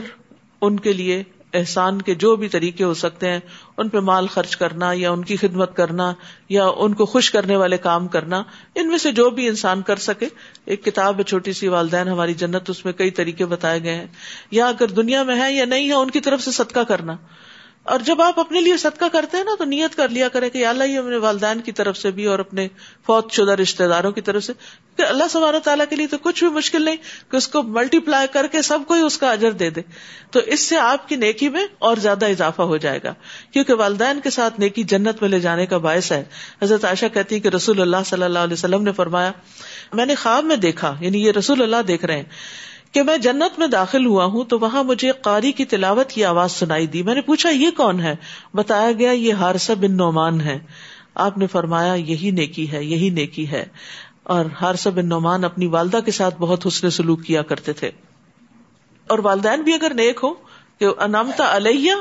ان 0.61 0.79
کے 0.79 0.93
لیے 0.93 1.23
احسان 1.53 2.01
کے 2.01 2.15
جو 2.15 2.35
بھی 2.35 2.47
طریقے 2.47 2.83
ہو 2.83 2.93
سکتے 2.93 3.29
ہیں، 3.29 3.39
ان 3.77 3.89
پہ 3.89 3.99
مال 3.99 4.27
خرچ 4.27 4.57
کرنا 4.57 4.91
یا 4.93 5.11
ان 5.11 5.23
کی 5.23 5.35
خدمت 5.35 5.75
کرنا 5.75 6.13
یا 6.49 6.67
ان 6.75 6.93
کو 6.93 7.05
خوش 7.05 7.31
کرنے 7.31 7.55
والے 7.55 7.77
کام 7.77 8.07
کرنا، 8.07 8.43
ان 8.75 8.87
میں 8.87 8.97
سے 8.97 9.11
جو 9.11 9.29
بھی 9.29 9.47
انسان 9.47 9.81
کر 9.81 9.95
سکے، 9.95 10.27
ایک 10.65 10.85
کتاب 10.85 11.19
ہے، 11.19 11.23
چھوٹی 11.23 11.53
سی 11.53 11.67
والدین 11.67 12.07
ہماری 12.07 12.33
جنت، 12.33 12.69
اس 12.69 12.85
میں 12.85 12.93
کئی 12.93 13.11
طریقے 13.11 13.45
بتائے 13.45 13.83
گئے 13.83 13.95
ہیں۔ 13.95 14.07
یا 14.51 14.67
اگر 14.67 14.87
دنیا 14.87 15.23
میں 15.23 15.41
ہے 15.41 15.53
یا 15.53 15.65
نہیں 15.65 15.87
ہے، 15.87 15.93
ان 15.93 16.09
کی 16.09 16.19
طرف 16.19 16.41
سے 16.41 16.51
صدقہ 16.51 16.79
کرنا۔ 16.79 17.15
اور 17.83 17.99
جب 17.99 18.21
آپ 18.21 18.39
اپنے 18.39 18.61
لیے 18.61 18.77
صدقہ 18.77 19.05
کرتے 19.11 19.37
ہیں 19.37 19.43
نا، 19.43 19.51
تو 19.57 19.63
نیت 19.63 19.95
کر 19.95 20.09
لیا 20.09 20.27
کرے 20.27 20.49
کہ 20.49 20.65
اللہ 20.65 20.83
یہ 20.83 20.99
اپنے 20.99 21.17
والدین 21.17 21.59
کی 21.59 21.71
طرف 21.71 21.97
سے 21.97 22.11
بھی 22.11 22.25
اور 22.25 22.39
اپنے 22.39 22.67
فوت 23.05 23.31
شدہ 23.31 23.51
رشتے 23.51 23.87
داروں 23.87 24.11
کی 24.11 24.21
طرف 24.21 24.43
سے۔ 24.43 24.53
کہ 24.95 25.01
اللہ 25.01 25.23
سبحانہ 25.29 25.57
تعالیٰ 25.57 25.85
کے 25.89 25.95
لیے 25.95 26.07
تو 26.07 26.17
کچھ 26.17 26.43
بھی 26.43 26.51
مشکل 26.51 26.81
نہیں 26.81 26.95
کہ 27.31 27.35
اس 27.35 27.47
کو 27.47 27.63
ملٹی 27.63 27.99
پلائی 27.99 28.27
کر 28.31 28.47
کے 28.47 28.61
سب 28.61 28.79
کو 28.87 28.93
ہی 28.93 29.01
اس 29.01 29.17
کا 29.17 29.31
اجر 29.31 29.51
دے 29.51 29.69
دے۔ 29.69 29.81
تو 30.31 30.39
اس 30.39 30.59
سے 30.59 30.77
آپ 30.77 31.09
کی 31.09 31.15
نیکی 31.15 31.49
میں 31.49 31.67
اور 31.79 31.97
زیادہ 31.97 32.25
اضافہ 32.25 32.61
ہو 32.61 32.77
جائے 32.77 32.99
گا۔ 33.03 33.13
کیونکہ 33.53 33.73
والدین 33.73 34.19
کے 34.19 34.29
ساتھ 34.29 34.59
نیکی 34.59 34.83
جنت 34.83 35.21
میں 35.21 35.29
لے 35.29 35.39
جانے 35.39 35.65
کا 35.65 35.77
باعث 35.77 36.11
ہے۔ 36.11 36.23
حضرت 36.61 36.85
عائشہ 36.85 37.05
کہتی 37.13 37.39
کہ 37.39 37.47
رسول 37.47 37.81
اللہ 37.81 37.97
صلی 38.05 38.23
اللہ 38.23 38.39
علیہ 38.39 38.53
وسلم 38.53 38.83
نے 38.83 38.91
فرمایا، 38.91 39.31
میں 39.93 40.05
نے 40.05 40.15
خواب 40.15 40.43
میں 40.43 40.55
دیکھا 40.55 40.95
یعنی 40.99 41.25
یہ 41.25 41.31
رسول 41.31 41.61
اللہ 41.61 41.81
دیکھ 41.87 42.05
رہے 42.05 42.15
ہیں۔ 42.15 42.23
کہ 42.91 43.03
میں 43.03 43.17
جنت 43.17 43.59
میں 43.59 43.67
داخل 43.67 44.05
ہوا 44.05 44.25
ہوں 44.25 44.43
تو 44.43 44.59
وہاں 44.59 44.83
مجھے 44.83 45.11
قاری 45.11 45.51
کی 45.51 45.65
تلاوت 45.65 46.09
کی 46.09 46.25
آواز 46.25 46.51
سنائی 46.51 46.87
دی۔ 46.87 47.03
میں 47.03 47.15
نے 47.15 47.21
پوچھا، 47.21 47.49
یہ 47.49 47.67
کون 47.77 47.99
ہے؟ 47.99 48.15
بتایا 48.53 48.91
گیا، 48.91 49.11
یہ 49.11 49.33
ہارسا 49.33 49.73
بن 49.73 49.97
نعمان 49.97 50.41
ہے۔ 50.41 50.59
آپ 51.15 51.37
نے 51.37 51.47
فرمایا، 51.47 51.93
یہی 51.93 52.31
نیکی 52.31 52.71
ہے، 52.71 52.83
یہی 52.83 53.09
نیکی 53.09 53.51
ہے۔ 53.51 53.65
اور 54.23 54.45
ہارسا 54.61 54.89
بن 54.89 55.09
نعمان 55.09 55.43
اپنی 55.43 55.67
والدہ 55.67 55.99
کے 56.05 56.11
ساتھ 56.11 56.35
بہت 56.39 56.67
حسن 56.67 56.89
سلوک 56.89 57.23
کیا 57.23 57.41
کرتے 57.41 57.73
تھے۔ 57.73 57.91
اور 59.07 59.19
والدین 59.19 59.61
بھی 59.61 59.73
اگر 59.73 59.93
نیک 59.93 60.19
ہو 60.23 60.33
کہ 60.79 60.85
انامتا 60.97 61.57
علیہ، 61.57 61.91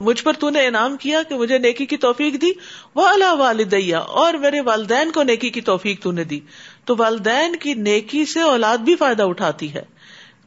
مجھ 0.00 0.22
پر 0.22 0.32
تو 0.32 0.50
نے 0.50 0.66
انعام 0.66 0.96
کیا 0.96 1.22
کہ 1.22 1.34
مجھے 1.34 1.58
نیکی 1.58 1.86
کی 1.86 1.96
توفیق 1.96 2.42
دی 2.42 2.46
وہ 2.94 3.06
اللہ 3.06 3.34
والدیا 3.34 3.98
اور 3.98 4.34
میرے 4.34 4.60
والدین 4.60 5.10
کو 5.10 5.22
نیکی 5.22 5.50
کی 5.50 5.60
توفیق 5.60 6.02
تو 6.02 6.12
نے 6.12 6.24
دی۔ 6.24 6.40
تو 6.84 6.94
والدین 6.98 7.56
کی 7.56 7.74
نیکی 7.74 8.24
سے 8.24 8.40
اولاد 8.40 8.78
بھی 8.78 8.96
فائدہ 8.96 9.22
اٹھاتی 9.22 9.74
ہے۔ 9.74 9.99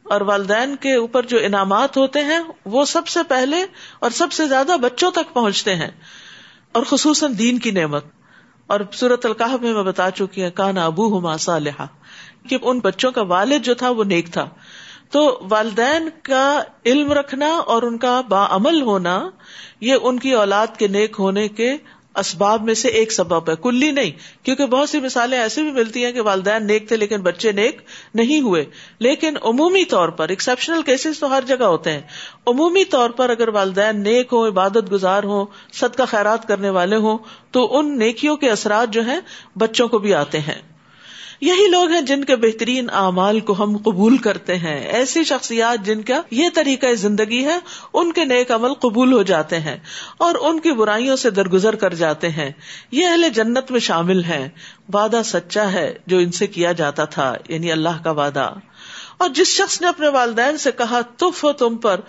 اور 0.04 0.22
والدین 0.22 0.76
کے 0.76 0.96
اوپر 0.96 1.24
جو 1.24 1.38
انعامات 1.38 1.98
ہوتے 1.98 2.24
ہیں، 2.24 2.40
وہ 2.66 2.86
سب 2.86 3.08
سے 3.08 3.20
پہلے 3.28 3.66
اور 4.00 4.10
سب 4.10 4.32
سے 4.32 4.46
زیادہ 4.46 4.76
بچوں 4.82 5.12
تک 5.12 5.34
پہنچتے 5.34 5.76
ہیں۔ 5.76 5.92
اور 6.72 6.84
خصوصاً 6.84 7.38
دین 7.38 7.60
کی 7.60 7.72
نعمت۔ 7.72 8.06
اور 8.68 8.80
سورت 8.94 9.26
القاح 9.26 9.56
میں 9.62 9.74
میں 9.74 9.84
بتا 9.84 10.12
چکی 10.12 10.44
ہوں، 10.44 10.52
کانا 10.52 10.86
ابو 10.86 11.20
ہما 11.20 11.38
صالحہ 11.38 11.86
کہ 12.50 12.58
ان 12.62 12.80
بچوں 12.80 13.12
کا 13.12 13.22
والد 13.22 13.60
جو 13.60 13.74
تھا، 13.74 13.90
وہ 13.90 14.04
نیک 14.04 14.34
تھا۔ 14.34 14.50
تو 15.12 15.48
والدین 15.50 16.10
کا 16.24 16.64
علم 16.86 17.12
رکھنا 17.12 17.48
اور 17.48 17.84
ان 17.84 17.98
کا 17.98 18.22
با 18.22 18.48
عمل 18.50 18.82
ہونا، 18.82 19.30
یہ 19.82 19.96
ان 20.02 20.20
کی 20.20 20.32
اولاد 20.32 20.68
کے 20.78 20.88
نیک 20.88 21.16
ہونے 21.20 21.48
کے 21.48 21.78
اسباب 22.16 22.64
میں 22.64 22.74
سے 22.74 22.88
ایک 22.88 23.12
سبب 23.12 23.50
ہے۔ 23.50 23.56
کلی 23.56 23.92
نہیں، 23.92 24.12
کیونکہ 24.44 24.66
بہت 24.66 24.90
سی 24.90 25.00
مثالیں 25.00 25.40
ایسے 25.40 25.62
بھی 25.62 25.72
ملتی 25.72 26.06
ہیں 26.06 26.12
کہ 26.12 26.22
والدین 26.22 26.68
نیک 26.68 26.88
تھے 26.88 26.98
لیکن 26.98 27.22
بچے 27.22 27.52
نیک 27.52 27.82
نہیں 28.14 28.42
ہوئے۔ 28.42 28.66
لیکن 29.00 29.34
عمومی 29.42 29.86
طور 29.86 30.10
پر 30.10 30.30
ایکسپشنل 30.30 30.82
کیسز 30.82 31.20
تو 31.20 31.38
ہر 31.38 31.44
جگہ 31.48 31.64
ہوتے 31.64 31.92
ہیں۔ 31.92 32.02
عمومی 32.48 32.86
طور 32.86 33.10
پر 33.10 33.30
اگر 33.30 33.48
والدین 33.48 34.04
نیک 34.04 34.28
ہوں، 34.34 34.48
عبادت 34.48 34.92
گزار 34.92 35.24
ہوں، 35.24 35.46
صدقہ 35.74 35.98
کا 35.98 36.06
خیرات 36.06 36.48
کرنے 36.48 36.70
والے 36.70 36.96
ہوں، 36.96 37.18
تو 37.52 37.78
ان 37.78 38.00
نیکیوں 38.00 38.38
کے 38.38 38.50
اثرات 38.50 38.90
جو 38.90 39.06
ہیں 39.06 39.20
بچوں 39.56 39.88
کو 39.88 39.98
بھی 39.98 40.14
آتے 40.14 40.40
ہیں۔ 40.40 40.73
یہی 41.44 41.68
لوگ 41.68 41.92
ہیں 41.92 42.02
جن 42.02 42.24
کے 42.24 42.36
بہترین 42.36 42.90
اعمال 42.90 43.40
کو 43.40 43.64
ہم 43.64 43.78
قبول 43.78 44.18
کرتے 44.18 44.58
ہیں۔ 44.58 44.80
ایسی 44.80 45.24
شخصیات 45.24 45.86
جن 45.86 46.02
کا 46.02 46.22
یہ 46.32 46.50
طریقہ 46.54 46.94
زندگی 46.94 47.46
ہے، 47.46 47.60
ان 47.94 48.12
کے 48.12 48.26
نیک 48.26 48.52
عمل 48.52 48.74
قبول 48.74 49.14
ہو 49.14 49.24
جاتے 49.24 49.60
ہیں 49.60 49.78
اور 50.18 50.36
ان 50.42 50.60
کی 50.60 50.72
برائیوں 50.72 51.16
سے 51.16 51.30
درگزر 51.30 51.76
کر 51.76 51.94
جاتے 51.94 52.30
ہیں۔ 52.30 52.52
یہ 52.92 53.08
اہل 53.08 53.30
جنت 53.30 53.72
میں 53.72 53.80
شامل 53.80 54.24
ہیں۔ 54.24 54.50
وعدہ 54.94 55.22
سچا 55.26 55.72
ہے 55.72 55.94
جو 56.08 56.18
ان 56.18 56.32
سے 56.32 56.48
کیا 56.48 56.72
جاتا 56.72 57.06
تھا 57.06 57.36
یعنی 57.50 57.72
اللہ 57.72 58.04
کا 58.04 58.12
وعدہ۔ 58.12 58.54
اور 59.18 59.30
جس 59.30 59.48
شخص 59.48 59.82
نے 59.82 59.88
اپنے 59.88 60.08
والدین 60.08 60.58
سے 60.58 60.72
کہا 60.72 61.02
تف 61.02 61.44
ہو 61.44 61.52
تم 61.52 61.78
پر 61.78 62.00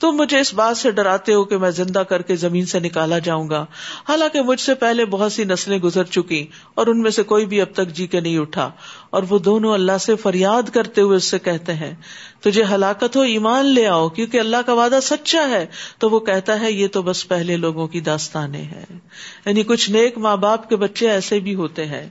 تم 0.00 0.10
مجھے 0.10 0.40
اس 0.40 0.54
بات 0.54 0.76
سے 0.76 0.90
ڈراتے 0.90 1.34
ہو 1.34 1.44
کہ 1.44 1.56
میں 1.56 1.70
زندہ 1.70 1.98
کر 1.98 2.22
کے 2.22 2.36
زمین 2.36 2.66
سے 2.66 2.78
نکالا 2.80 3.18
جاؤں 3.18 3.48
گا۔ 3.48 3.66
حالانکہ 4.08 4.42
مجھ 4.42 4.60
سے 4.60 4.74
پہلے 4.74 5.04
بہت 5.04 5.32
سی 5.32 5.44
نسلیں 5.44 5.78
گزر 5.78 6.04
چکی 6.04 6.46
اور 6.74 6.86
ان 6.86 7.00
میں 7.00 7.10
سے 7.10 7.22
کوئی 7.22 7.46
بھی 7.46 7.60
اب 7.60 7.68
تک 7.72 7.88
جی 7.88 8.06
کے 8.06 8.20
نہیں 8.20 8.38
اٹھا۔ 8.38 8.70
اور 9.10 9.22
وہ 9.28 9.38
دونوں 9.38 9.74
اللہ 9.74 9.98
سے 10.00 10.16
فریاد 10.16 10.62
کرتے 10.74 11.00
ہوئے 11.00 11.16
اس 11.16 11.24
سے 11.24 11.38
کہتے 11.38 11.74
ہیں، 11.74 11.94
تجھے 12.40 12.64
ہلاکت 12.64 13.16
ہو، 13.16 13.20
ایمان 13.20 13.66
لے 13.66 13.86
آؤ، 13.86 14.08
کیونکہ 14.08 14.40
اللہ 14.40 14.56
کا 14.66 14.72
وعدہ 14.72 14.98
سچا 15.02 15.48
ہے۔ 15.48 15.66
تو 15.98 16.10
وہ 16.10 16.20
کہتا 16.20 16.60
ہے، 16.60 16.72
یہ 16.72 16.88
تو 16.88 17.02
بس 17.02 17.28
پہلے 17.28 17.56
لوگوں 17.56 17.88
کی 17.88 18.00
داستانیں 18.00 18.64
ہیں۔ 18.64 18.98
یعنی 19.46 19.62
کچھ 19.62 19.90
نیک 19.90 20.18
ماں 20.18 20.36
باپ 20.36 20.68
کے 20.68 20.76
بچے 20.76 21.10
ایسے 21.10 21.40
بھی 21.40 21.54
ہوتے 21.54 21.86
ہیں 21.86 22.08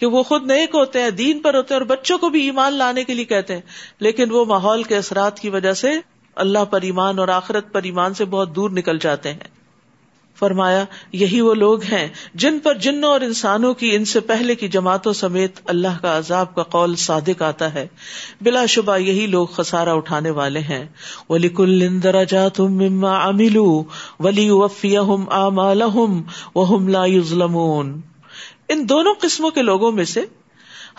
کہ 0.00 0.06
وہ 0.06 0.22
خود 0.22 0.46
نیک 0.46 0.70
ہوتے 0.74 1.00
ہیں، 1.00 1.10
دین 1.10 1.40
پر 1.40 1.54
ہوتے 1.54 1.74
ہیں 1.74 1.80
اور 1.80 1.86
بچوں 1.86 2.18
کو 2.18 2.28
بھی 2.28 2.44
ایمان 2.44 2.72
لانے 2.72 3.04
کے 3.04 3.14
لیے 3.14 3.24
کہتے 3.24 3.54
ہیں۔ 3.54 3.60
لیکن 4.00 4.30
وہ 4.30 4.44
ماحول 4.44 4.82
کے 4.82 4.96
اثرات 4.96 5.40
کی 5.40 5.48
وجہ 5.48 5.72
سے 5.72 5.90
اللہ 6.36 6.64
پر 6.64 6.82
ایمان 6.82 7.18
اور 7.18 7.28
آخرت 7.28 7.72
پر 7.72 7.82
ایمان 7.82 8.14
سے 8.14 8.24
بہت 8.24 8.56
دور 8.56 8.70
نکل 8.70 8.98
جاتے 8.98 9.32
ہیں۔ 9.32 9.56
فرمایا، 10.38 10.84
یہی 11.12 11.40
وہ 11.40 11.54
لوگ 11.54 11.82
ہیں 11.82 12.08
جن 12.34 12.58
پر 12.58 12.74
جنوں 12.74 13.10
اور 13.10 13.20
انسانوں 13.20 13.74
کی 13.74 13.96
ان 13.96 14.04
سے 14.04 14.20
پہلے 14.20 14.54
کی 14.54 14.68
جماعتوں 14.68 15.12
سمیت 15.12 15.60
اللہ 15.64 16.02
کا 16.02 16.18
عذاب 16.18 16.54
کا 16.54 16.62
قول 16.62 16.96
صادق 16.96 17.42
آتا 17.42 17.74
ہے۔ 17.74 17.86
بلا 18.40 18.66
شبہ 18.66 18.96
یہی 18.96 19.26
لوگ 19.26 19.46
خسارا 19.46 19.92
اٹھانے 19.92 20.30
والے 20.30 20.60
ہیں۔ 20.60 20.86
ولی 21.28 21.48
کل 21.48 22.02
درجات 22.02 22.60
مما 22.60 23.24
املو 23.24 23.84
ولی 24.20 24.50
وفیم 24.50 25.24
اعمالهم 25.30 26.22
وهم 26.54 26.88
لا 26.88 27.04
يظلمون۔ 27.04 28.00
ان 28.68 28.88
دونوں 28.88 29.14
قسموں 29.20 29.50
کے 29.50 29.62
لوگوں 29.62 29.92
میں 29.92 30.04
سے 30.04 30.24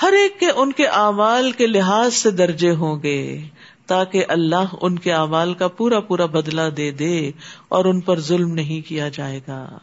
ہر 0.02 0.14
ایک 0.14 0.40
کے 0.40 0.46
ان 0.50 0.72
کے 0.72 0.88
اعمال 0.88 1.52
کے 1.52 1.68
لحاظ 1.68 2.14
سے 2.14 2.32
درجے 2.32 2.72
ہوں 2.72 3.04
گے۔ 3.04 3.42
تاکہ 3.88 4.26
اللہ 4.28 4.76
ان 4.82 5.00
کے 5.00 5.14
اعمال 5.14 5.54
کا 5.54 5.68
پورا 5.68 6.00
پورا 6.00 6.26
بدلا 6.26 6.70
دے 6.78 6.92
دے 6.92 7.32
اور 7.68 7.86
ان 7.86 8.02
پر 8.02 8.20
ظلم 8.20 8.54
نہیں 8.54 8.88
کیا 8.88 9.10
جائے 9.10 9.40
گا۔ 9.48 9.78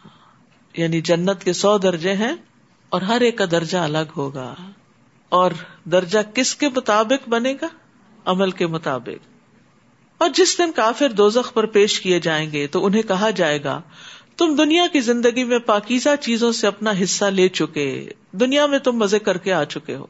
یعنی 0.77 1.01
جنت 1.01 1.45
کے 1.45 1.53
سو 1.53 1.79
درجے 1.79 2.13
ہیں 2.13 2.37
اور 2.89 3.03
ہر 3.03 3.21
ایک 3.21 3.39
کا 3.39 3.45
درجہ 3.51 3.79
الگ 3.79 4.13
ہوگا۔ 4.17 4.55
اور 5.29 5.51
درجہ 5.85 6.19
کس 6.35 6.55
کے 6.55 6.69
مطابق 6.69 7.29
بنے 7.29 7.55
گا؟ 7.63 7.69
عمل 8.25 8.51
کے 8.51 8.67
مطابق۔ 8.67 9.35
اور 10.19 10.31
جس 10.35 10.59
دن 10.59 10.73
کافر 10.73 11.09
دوزخ 11.09 11.55
پر 11.55 11.67
پیش 11.67 12.01
کیے 12.01 12.21
جائیں 12.21 12.53
گے 12.53 12.67
تو 12.67 12.87
انہیں 12.87 13.03
کہا 13.03 13.31
جائے 13.31 13.65
گا، 13.65 13.81
تم 14.37 14.55
دنیا 14.55 14.87
کی 14.93 15.01
زندگی 15.01 15.45
میں 15.45 15.59
پاکیزہ 15.59 16.09
چیزوں 16.21 16.53
سے 16.53 16.67
اپنا 16.67 16.93
حصہ 17.03 17.25
لے 17.25 17.49
چکے، 17.49 18.09
دنیا 18.33 18.67
میں 18.67 18.79
تم 18.79 18.93
مزے 18.93 19.19
کر 19.19 19.39
کے 19.39 19.53
آ 19.53 19.65
چکے 19.65 19.95
ہو۔ 19.95 20.07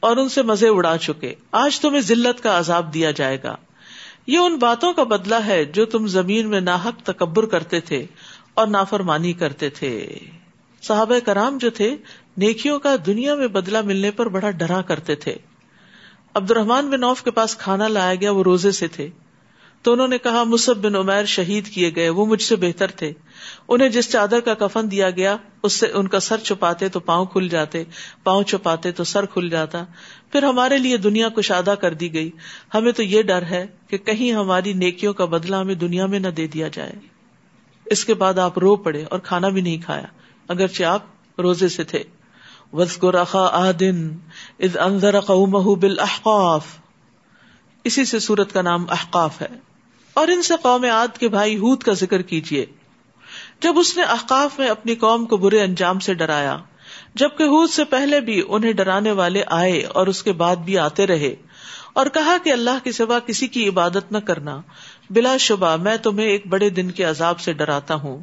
اور 0.00 0.16
ان 0.16 0.28
سے 0.28 0.42
مزے 0.42 0.68
اڑا 0.68 0.98
چکے۔ 0.98 1.34
آج 1.52 1.80
تمہیں 1.80 2.00
ذلت 2.00 2.42
کا 2.42 2.58
عذاب 2.58 2.94
دیا 2.94 3.10
جائے 3.10 3.38
گا۔ 3.42 3.56
یہ 4.26 4.38
ان 4.38 4.56
باتوں 4.56 4.92
کا 4.92 5.02
بدلا 5.02 5.46
ہے 5.46 5.64
جو 5.64 5.84
تم 5.84 6.06
زمین 6.06 6.48
میں 6.48 6.60
ناحک 6.60 7.06
تکبر 7.06 7.46
کرتے 7.46 7.80
تھے 7.80 8.06
اور 8.54 8.66
نافرمانی 8.66 9.32
کرتے 9.32 9.70
تھے۔ 9.70 10.18
صحابہ 10.82 11.18
کرام 11.24 11.58
جو 11.58 11.70
تھے، 11.70 11.96
نیکیوں 12.36 12.78
کا 12.78 12.96
دنیا 13.06 13.34
میں 13.34 13.46
بدلا 13.46 13.80
ملنے 13.80 14.10
پر 14.10 14.28
بڑا 14.28 14.50
ڈرا 14.50 14.82
کرتے 14.82 15.14
تھے۔ 15.14 15.34
عبد 16.34 16.50
الرحمان 16.50 16.90
بن 16.90 17.04
اوف 17.04 17.22
کے 17.22 17.30
پاس 17.30 17.56
کھانا 17.56 17.88
لایا 17.88 18.14
گیا، 18.14 18.30
وہ 18.30 18.42
روزے 18.42 18.70
سے 18.70 18.88
تھے۔ 18.88 19.08
تو 19.82 19.92
انہوں 19.92 20.08
نے 20.08 20.18
کہا 20.18 20.44
مصب 20.44 20.76
بن 20.76 20.96
عمیر 20.96 21.24
شہید 21.24 21.68
کیے 21.68 21.94
گئے، 21.96 22.08
وہ 22.08 22.26
مجھ 22.26 22.42
سے 22.42 22.56
بہتر 22.56 22.90
تھے۔ 22.90 23.12
انہیں 23.68 23.88
جس 23.88 24.10
چادر 24.10 24.40
کا 24.40 24.54
کفن 24.54 24.90
دیا 24.90 25.10
گیا، 25.10 25.36
اس 25.62 25.72
سے 25.72 25.86
ان 25.86 26.08
کا 26.08 26.20
سر 26.20 26.38
چھپاتے 26.38 26.88
تو 26.88 27.00
پاؤں 27.00 27.26
کھل 27.26 27.48
جاتے، 27.48 27.84
پاؤں 28.22 28.42
چھپاتے 28.42 28.92
تو 28.92 29.04
سر 29.04 29.26
کھل 29.26 29.48
جاتا۔ 29.48 29.84
پھر 30.32 30.42
ہمارے 30.42 30.78
لیے 30.78 30.96
دنیا 30.96 31.28
کو 31.28 31.42
شادہ 31.42 31.74
کر 31.80 31.94
دی 31.94 32.14
گئی۔ 32.14 32.30
ہمیں 32.74 32.92
تو 32.92 33.02
یہ 33.02 33.22
ڈر 33.22 33.42
ہے 33.42 33.66
کہ 33.86 33.98
کہیں 33.98 34.32
ہماری 34.32 34.72
نیکیوں 34.72 35.12
کا 35.12 35.24
بدلا 35.24 35.60
ہمیں 35.60 35.74
دنیا 35.74 36.06
میں 36.06 36.18
نہ 36.18 36.28
دے 36.28 36.46
دیا 36.46 36.68
جائے۔ 36.68 36.92
اس 37.86 38.04
کے 38.04 38.14
بعد 38.14 38.38
آپ 38.38 38.58
رو 38.58 38.76
پڑے 38.76 39.04
اور 39.10 39.18
کھانا 39.18 39.48
بھی 39.48 39.60
نہیں 39.60 39.78
کھایا، 39.78 40.06
اگرچہ 40.48 40.84
آپ 40.84 41.02
روزے 41.40 41.68
سے 41.68 41.84
تھے۔ 41.84 42.02
اسی 47.84 48.04
سے 48.04 48.18
سورت 48.18 48.52
کا 48.52 48.62
نام 48.62 48.84
احقاف 48.90 49.42
ہے۔ 49.42 49.46
اور 50.14 50.28
ان 50.28 50.42
سے 50.42 50.54
قوم 50.62 50.84
عاد 50.84 51.18
کے 51.18 51.28
بھائی 51.28 51.56
ہود 51.56 51.82
کا 51.82 51.92
ذکر 51.92 52.22
کیجیے 52.22 52.66
جب 53.62 53.78
اس 53.78 53.96
نے 53.96 54.02
احقاف 54.02 54.58
میں 54.58 54.68
اپنی 54.68 54.94
قوم 54.94 55.24
کو 55.26 55.36
برے 55.36 55.60
انجام 55.62 55.98
سے 55.98 56.14
ڈرایا، 56.14 56.56
جبکہ 57.14 57.44
حود 57.44 57.70
سے 57.70 57.84
پہلے 57.84 58.20
بھی 58.20 58.42
انہیں 58.48 58.72
ڈرانے 58.72 59.12
والے 59.12 59.42
آئے 59.46 59.80
اور 59.84 60.06
اس 60.06 60.22
کے 60.22 60.32
بعد 60.32 60.56
بھی 60.56 60.78
آتے 60.78 61.06
رہے، 61.06 61.34
اور 61.92 62.06
کہا 62.06 62.36
کہ 62.44 62.52
اللہ 62.52 62.84
کے 62.84 62.92
سوا 62.92 63.18
کسی 63.18 63.46
کی 63.46 63.68
عبادت 63.68 64.12
نہ 64.12 64.18
کرنا، 64.18 64.60
بلا 65.10 65.36
شبہ 65.36 65.74
میں 65.76 65.96
تمہیں 65.96 66.26
ایک 66.26 66.46
بڑے 66.46 66.68
دن 66.70 66.90
کے 66.90 67.04
عذاب 67.04 67.40
سے 67.40 67.52
ڈراتا 67.52 67.94
ہوں۔ 67.94 68.18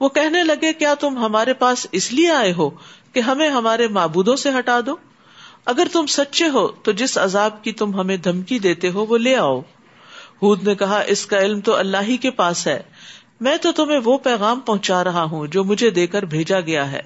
وہ 0.00 0.08
کہنے 0.08 0.42
لگے، 0.42 0.72
کیا 0.72 0.94
تم 0.94 1.16
ہمارے 1.16 1.52
پاس 1.54 1.86
اس 1.92 2.12
لیے 2.12 2.30
آئے 2.30 2.52
ہو 2.52 2.68
کہ 3.12 3.20
ہمیں 3.20 3.48
ہمارے 3.48 3.88
معبودوں 3.88 4.36
سے 4.36 4.50
ہٹا 4.58 4.78
دو؟ 4.86 4.96
اگر 5.64 5.88
تم 5.92 6.06
سچے 6.06 6.48
ہو 6.48 6.66
تو 6.68 6.92
جس 6.92 7.16
عذاب 7.18 7.62
کی 7.64 7.72
تم 7.72 7.94
ہمیں 8.00 8.16
دھمکی 8.16 8.58
دیتے 8.58 8.90
ہو 8.90 9.04
وہ 9.06 9.18
لے 9.18 9.36
آؤ۔ 9.36 9.60
ہود 10.42 10.62
نے 10.64 10.74
کہا، 10.74 10.98
اس 11.06 11.24
کا 11.26 11.38
علم 11.38 11.60
تو 11.60 11.74
اللہ 11.74 12.02
ہی 12.08 12.16
کے 12.16 12.30
پاس 12.30 12.66
ہے۔ 12.66 12.82
میں 13.40 13.56
تو 13.56 13.72
تمہیں 13.72 14.00
وہ 14.04 14.18
پیغام 14.18 14.60
پہنچا 14.60 15.04
رہا 15.04 15.22
ہوں 15.22 15.46
جو 15.46 15.64
مجھے 15.64 15.90
دے 15.90 16.06
کر 16.06 16.22
بھیجا 16.22 16.60
گیا 16.60 16.92
ہے۔ 16.92 17.00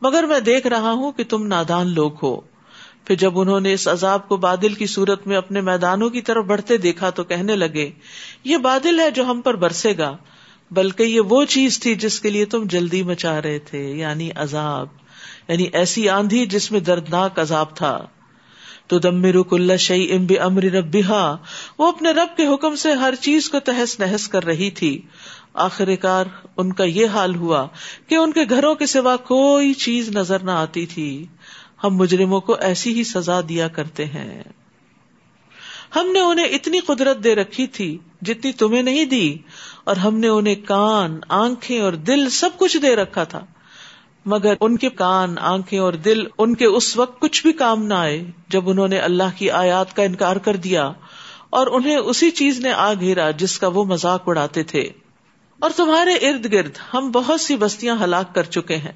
مگر 0.00 0.22
میں 0.22 0.40
دیکھ 0.40 0.66
رہا 0.66 0.92
ہوں 0.92 1.12
کہ 1.12 1.24
تم 1.24 1.46
نادان 1.46 1.86
لوگ 1.86 2.12
ہو۔ 2.22 2.40
پھر 3.04 3.14
جب 3.14 3.38
انہوں 3.38 3.60
نے 3.60 3.72
اس 3.72 3.88
عذاب 3.88 4.28
کو 4.28 4.36
بادل 4.36 4.74
کی 4.74 4.86
صورت 4.86 5.26
میں 5.26 5.36
اپنے 5.36 5.60
میدانوں 5.60 6.10
کی 6.10 6.20
طرف 6.20 6.44
بڑھتے 6.44 6.76
دیکھا 6.76 7.10
تو 7.10 7.24
کہنے 7.24 7.56
لگے، 7.56 7.90
یہ 8.44 8.56
بادل 8.56 9.00
ہے 9.00 9.10
جو 9.10 9.24
ہم 9.24 9.40
پر 9.40 9.56
برسے 9.56 9.92
گا، 9.98 10.16
بلکہ 10.70 11.02
یہ 11.02 11.20
وہ 11.20 11.44
چیز 11.44 11.80
تھی 11.80 11.94
جس 11.94 12.20
کے 12.20 12.30
لیے 12.30 12.44
تم 12.44 12.64
جلدی 12.64 13.02
مچا 13.02 13.42
رہے 13.42 13.58
تھے 13.58 13.92
یعنی 13.94 14.30
عذاب 14.34 14.86
یعنی 15.48 15.66
ایسی 15.72 16.08
آندھی 16.08 16.46
جس 16.46 16.72
میں 16.72 16.80
دردناک 16.80 17.38
عذاب 17.38 17.76
تھا۔ 17.76 18.06
تو 18.86 18.98
دم 18.98 19.24
رک 19.24 19.54
اللہ 19.54 19.76
شعی 19.76 20.12
ام 20.12 20.26
امر 20.40 20.62
رب 20.62 20.96
وہ 21.78 21.88
اپنے 21.88 22.10
رب 22.10 22.36
کے 22.36 22.46
حکم 22.46 22.76
سے 22.76 22.92
ہر 22.92 23.14
چیز 23.20 23.50
کو 23.50 23.60
تہس 23.60 24.00
نہس 24.00 24.28
کر 24.28 24.44
رہی 24.44 24.70
تھی۔ 24.70 25.02
آخر 25.54 25.94
کار 25.96 26.24
ان 26.56 26.72
کا 26.72 26.84
یہ 26.84 27.06
حال 27.06 27.34
ہوا 27.34 27.66
کہ 28.06 28.14
ان 28.14 28.32
کے 28.32 28.40
گھروں 28.50 28.74
کے 28.74 28.86
سوا 28.86 29.16
کوئی 29.16 29.74
چیز 29.74 30.08
نظر 30.08 30.42
نہ 30.42 30.50
آتی 30.50 30.86
تھی۔ 30.86 31.26
ہم 31.84 31.96
مجرموں 31.96 32.40
کو 32.40 32.54
ایسی 32.54 32.94
ہی 32.94 33.04
سزا 33.04 33.40
دیا 33.48 33.68
کرتے 33.68 34.04
ہیں۔ 34.04 34.42
ہم 35.96 36.10
نے 36.12 36.20
انہیں 36.20 36.46
اتنی 36.46 36.80
قدرت 36.80 37.24
دے 37.24 37.34
رکھی 37.34 37.66
تھی 37.66 37.98
جتنی 38.22 38.52
تمہیں 38.52 38.82
نہیں 38.82 39.04
دی، 39.04 39.38
اور 39.84 39.96
ہم 39.96 40.18
نے 40.18 40.28
انہیں 40.28 40.54
کان، 40.54 41.18
آنکھیں 41.28 41.80
اور 41.80 41.92
دل 41.92 42.30
سب 42.30 42.50
کچھ 42.58 42.76
دے 42.76 42.96
رکھا 42.96 43.24
تھا۔ 43.24 43.44
مگر 44.26 44.54
ان 44.60 44.76
کے 44.76 44.90
کان، 44.90 45.38
آنکھیں 45.38 45.78
اور 45.78 45.92
دل 45.92 46.22
ان 46.38 46.54
کے 46.54 46.66
اس 46.66 46.96
وقت 46.96 47.20
کچھ 47.20 47.42
بھی 47.42 47.52
کام 47.52 47.86
نہ 47.86 47.94
آئے 47.94 48.24
جب 48.48 48.70
انہوں 48.70 48.88
نے 48.88 48.98
اللہ 48.98 49.38
کی 49.38 49.50
آیات 49.50 49.96
کا 49.96 50.02
انکار 50.02 50.36
کر 50.36 50.56
دیا 50.56 50.92
اور 51.50 51.66
انہیں 51.66 51.96
اسی 51.96 52.30
چیز 52.30 52.60
نے 52.60 52.72
آ 52.72 52.92
گھیرا 53.00 53.30
جس 53.30 53.58
کا 53.58 53.68
وہ 53.68 53.84
مذاق 53.84 54.22
اڑاتے 54.26 54.62
تھے۔ 54.62 54.88
اور 55.60 55.70
تمہارے 55.76 56.14
ارد 56.14 56.52
گرد 56.52 56.70
ہم 56.94 57.10
بہت 57.10 57.40
سی 57.40 57.56
بستیاں 57.56 57.96
ہلاک 58.04 58.34
کر 58.34 58.42
چکے 58.42 58.76
ہیں 58.76 58.92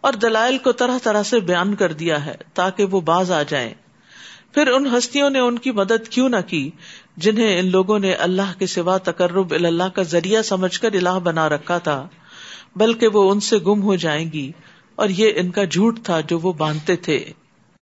اور 0.00 0.12
دلائل 0.12 0.58
کو 0.58 0.72
طرح 0.72 0.98
طرح 1.02 1.22
سے 1.22 1.40
بیان 1.40 1.74
کر 1.74 1.92
دیا 1.92 2.26
ہے 2.26 2.34
تاکہ 2.54 2.84
وہ 2.84 3.00
باز 3.00 3.30
آ 3.30 3.42
جائیں۔ 3.42 3.74
پھر 4.52 4.66
ان 4.66 4.86
ہستیوں 4.86 5.30
نے 5.30 5.38
ان 5.38 5.58
کی 5.58 5.70
مدد 5.70 6.08
کیوں 6.08 6.28
نہ 6.28 6.36
کی 6.46 6.70
جنہیں 7.16 7.60
ان 7.60 7.70
لوگوں 7.70 7.98
نے 7.98 8.12
اللہ 8.12 8.58
کے 8.58 8.66
سوا 8.66 8.96
تقرب 8.98 9.50
اللہ 9.50 9.88
کا 9.94 10.02
ذریعہ 10.02 10.42
سمجھ 10.42 10.80
کر 10.80 10.92
الہ 10.92 11.18
بنا 11.24 11.48
رکھا 11.48 11.78
تھا، 11.78 12.08
بلکہ 12.76 13.08
وہ 13.08 13.30
ان 13.30 13.40
سے 13.40 13.58
گم 13.58 13.82
ہو 13.82 13.96
جائیں 13.96 14.32
گی 14.32 14.52
اور 14.94 15.08
یہ 15.08 15.32
ان 15.36 15.50
کا 15.50 15.64
جھوٹ 15.64 15.98
تھا 16.04 16.20
جو 16.20 16.38
وہ 16.38 16.52
باندھتے 16.52 16.96
تھے۔ 16.96 17.32